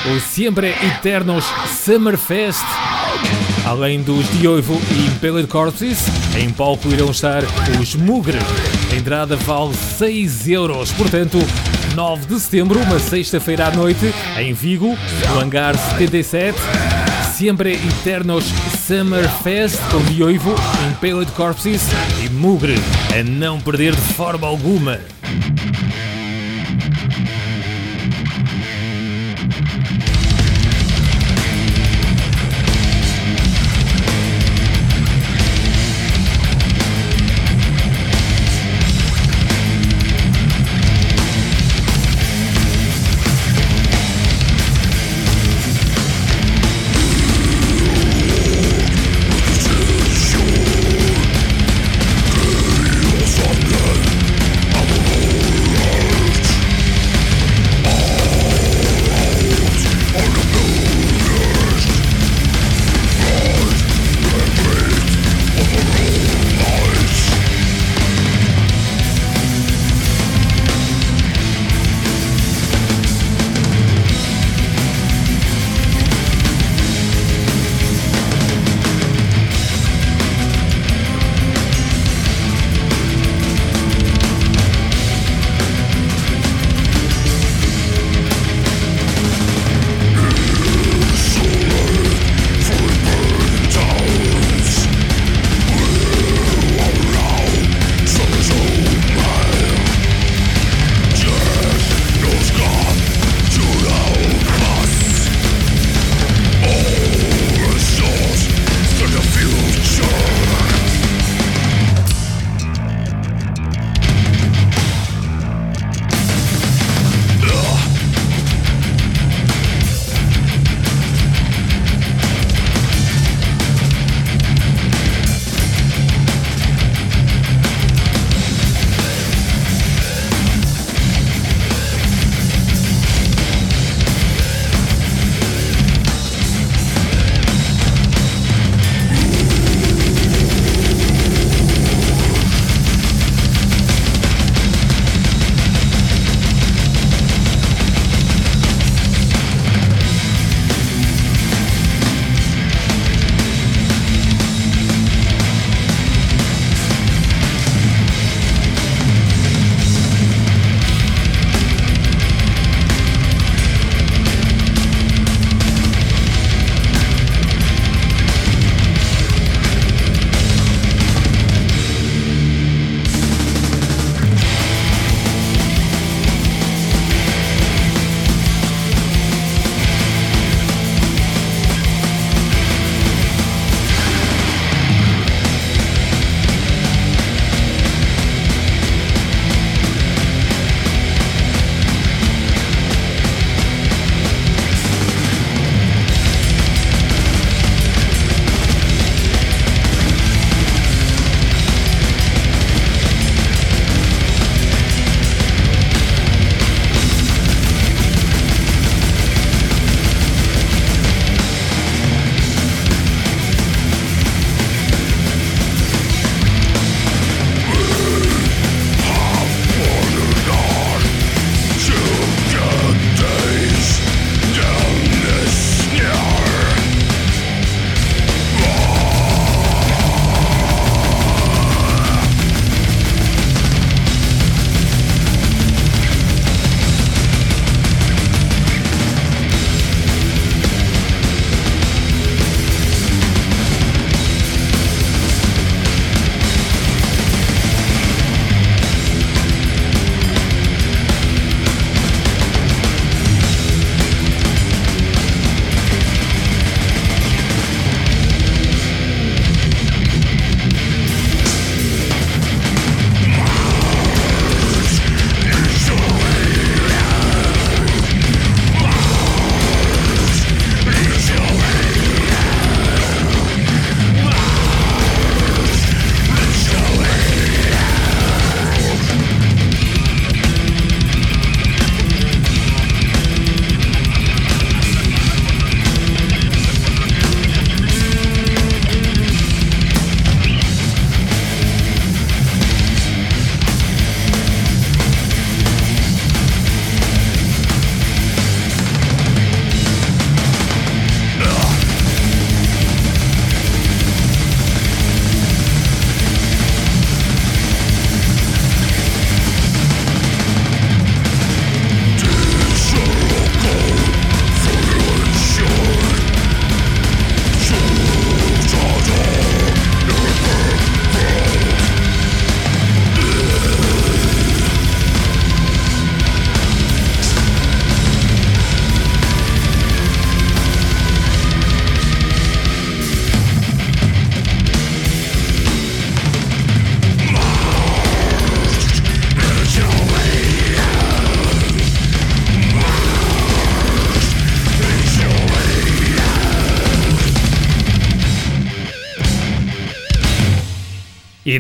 [0.06, 1.46] o Sempre Eternos
[1.84, 2.66] Summerfest.
[3.66, 6.00] Além dos Dioivo e Impaled Corpses,
[6.36, 7.44] em palco irão estar
[7.80, 8.40] os Mugre.
[8.92, 11.38] A entrada vale 6 euros, portanto,
[11.96, 14.98] 9 de setembro, uma sexta-feira à noite, em Vigo,
[15.30, 16.58] no Hangar 77.
[17.38, 18.46] Sempre Eternos
[18.86, 20.56] Summerfest com Dioivo,
[20.92, 21.84] Impaled Corpses
[22.24, 22.76] e Mugre,
[23.18, 25.00] a não perder de forma alguma.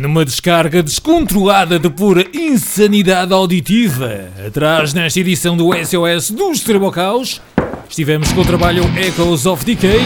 [0.01, 7.39] Numa descarga descontrolada de pura insanidade auditiva, atrás nesta edição do SOS dos Trebocaus,
[7.87, 9.99] estivemos com o trabalho Echoes of Decay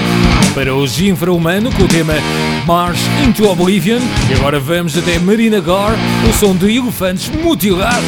[0.53, 2.13] para o Infra-Humano com o tema
[2.65, 4.01] March into Oblivion.
[4.29, 5.95] E agora vamos até Marina Gore,
[6.29, 8.03] o som de elefantes mutilados.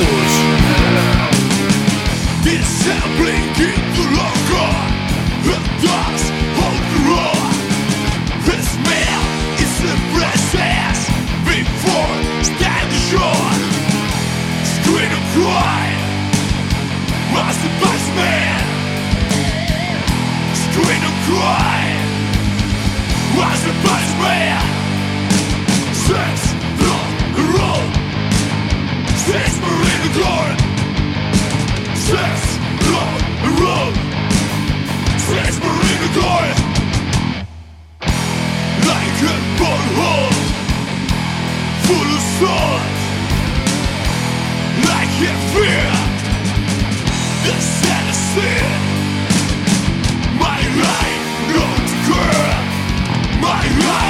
[38.92, 40.38] Like a butthole
[41.86, 42.98] Full of salt.
[44.92, 45.90] Like a fear
[47.46, 48.36] The saddest
[50.40, 51.26] My life,
[51.56, 52.54] not girl
[53.42, 54.07] My life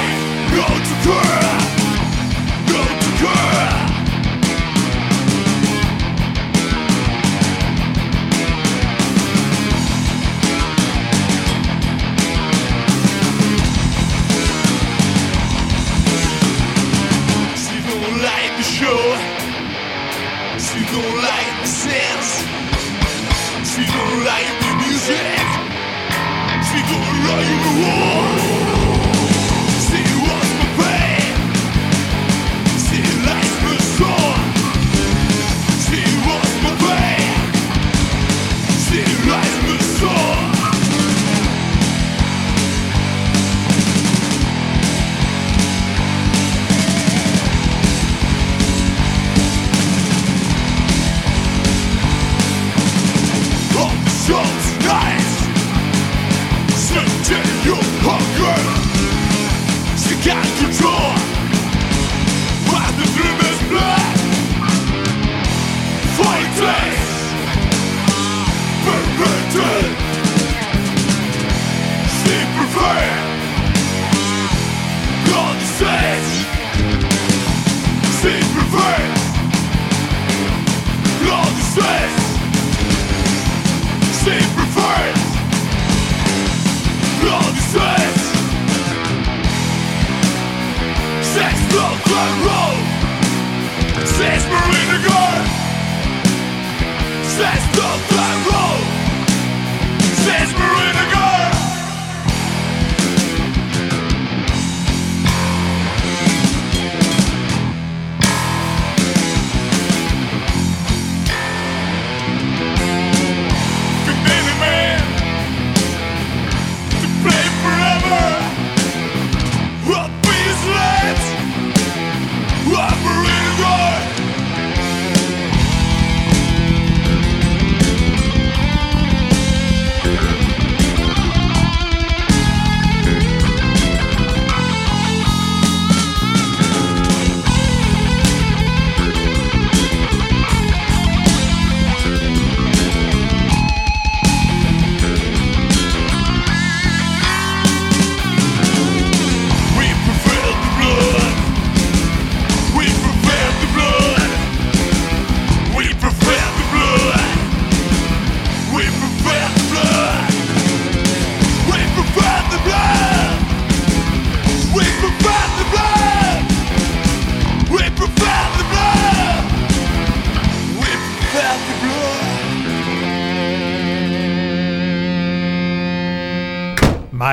[27.30, 28.37] 还有我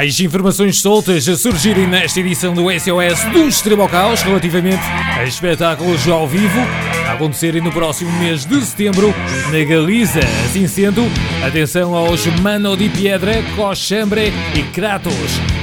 [0.06, 4.84] Mais informações soltas a surgirem nesta edição do SOS dos Trebocaus relativamente
[5.18, 6.60] a espetáculos ao vivo
[7.08, 9.12] a acontecerem no próximo mês de setembro
[9.52, 10.20] na Galiza.
[10.46, 11.02] Assim sendo,
[11.44, 15.12] atenção aos Mano de Piedra, Cochambre e Kratos.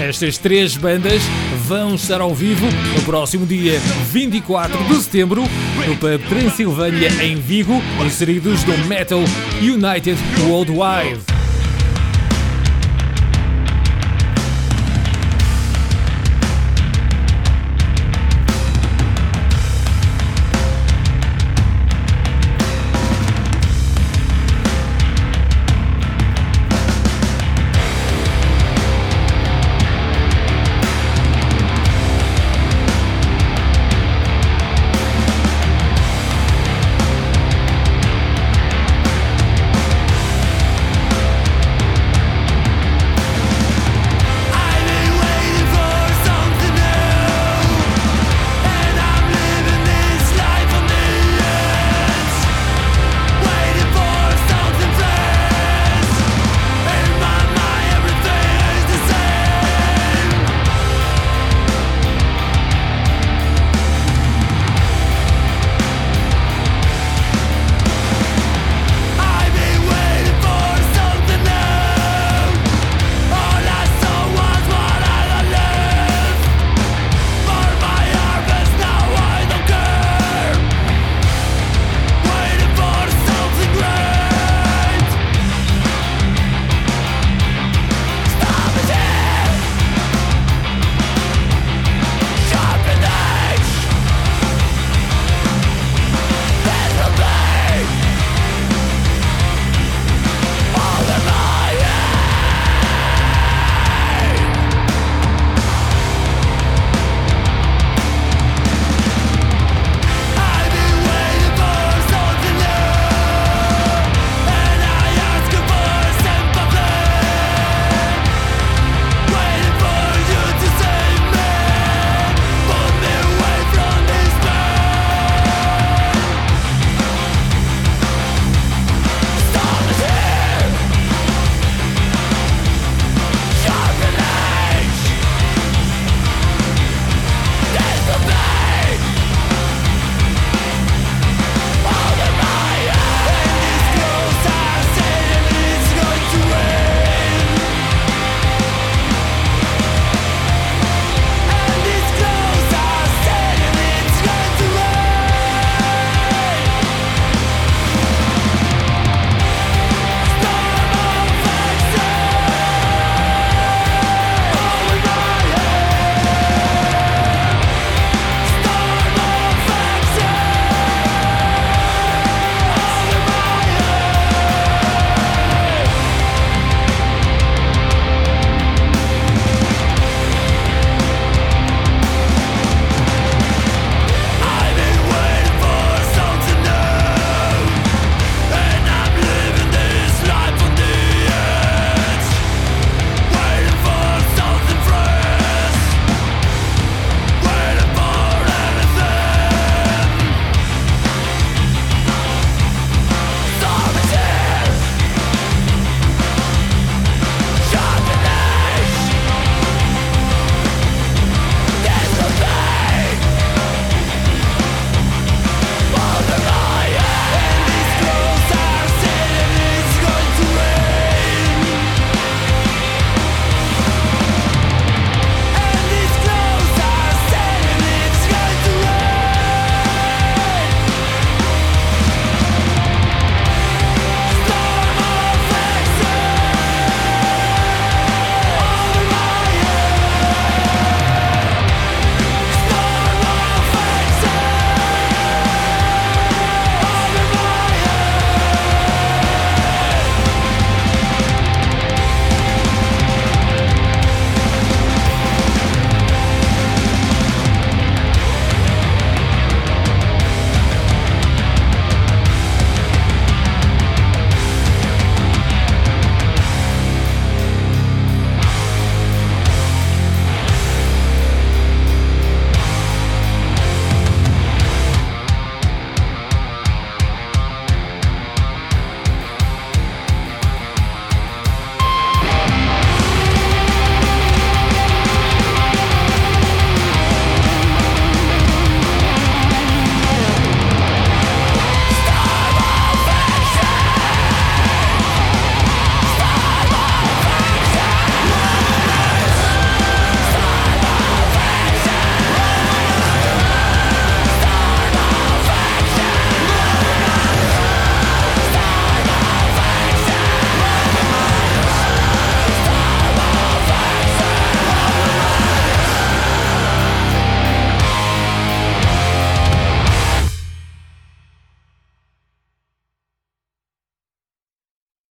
[0.01, 1.23] Estas três bandas
[1.65, 2.67] vão estar ao vivo
[2.97, 3.79] no próximo dia
[4.11, 5.45] 24 de setembro
[5.87, 9.23] no Pub Transilvânia em Vigo, inseridos no Metal
[9.61, 11.32] United Worldwide.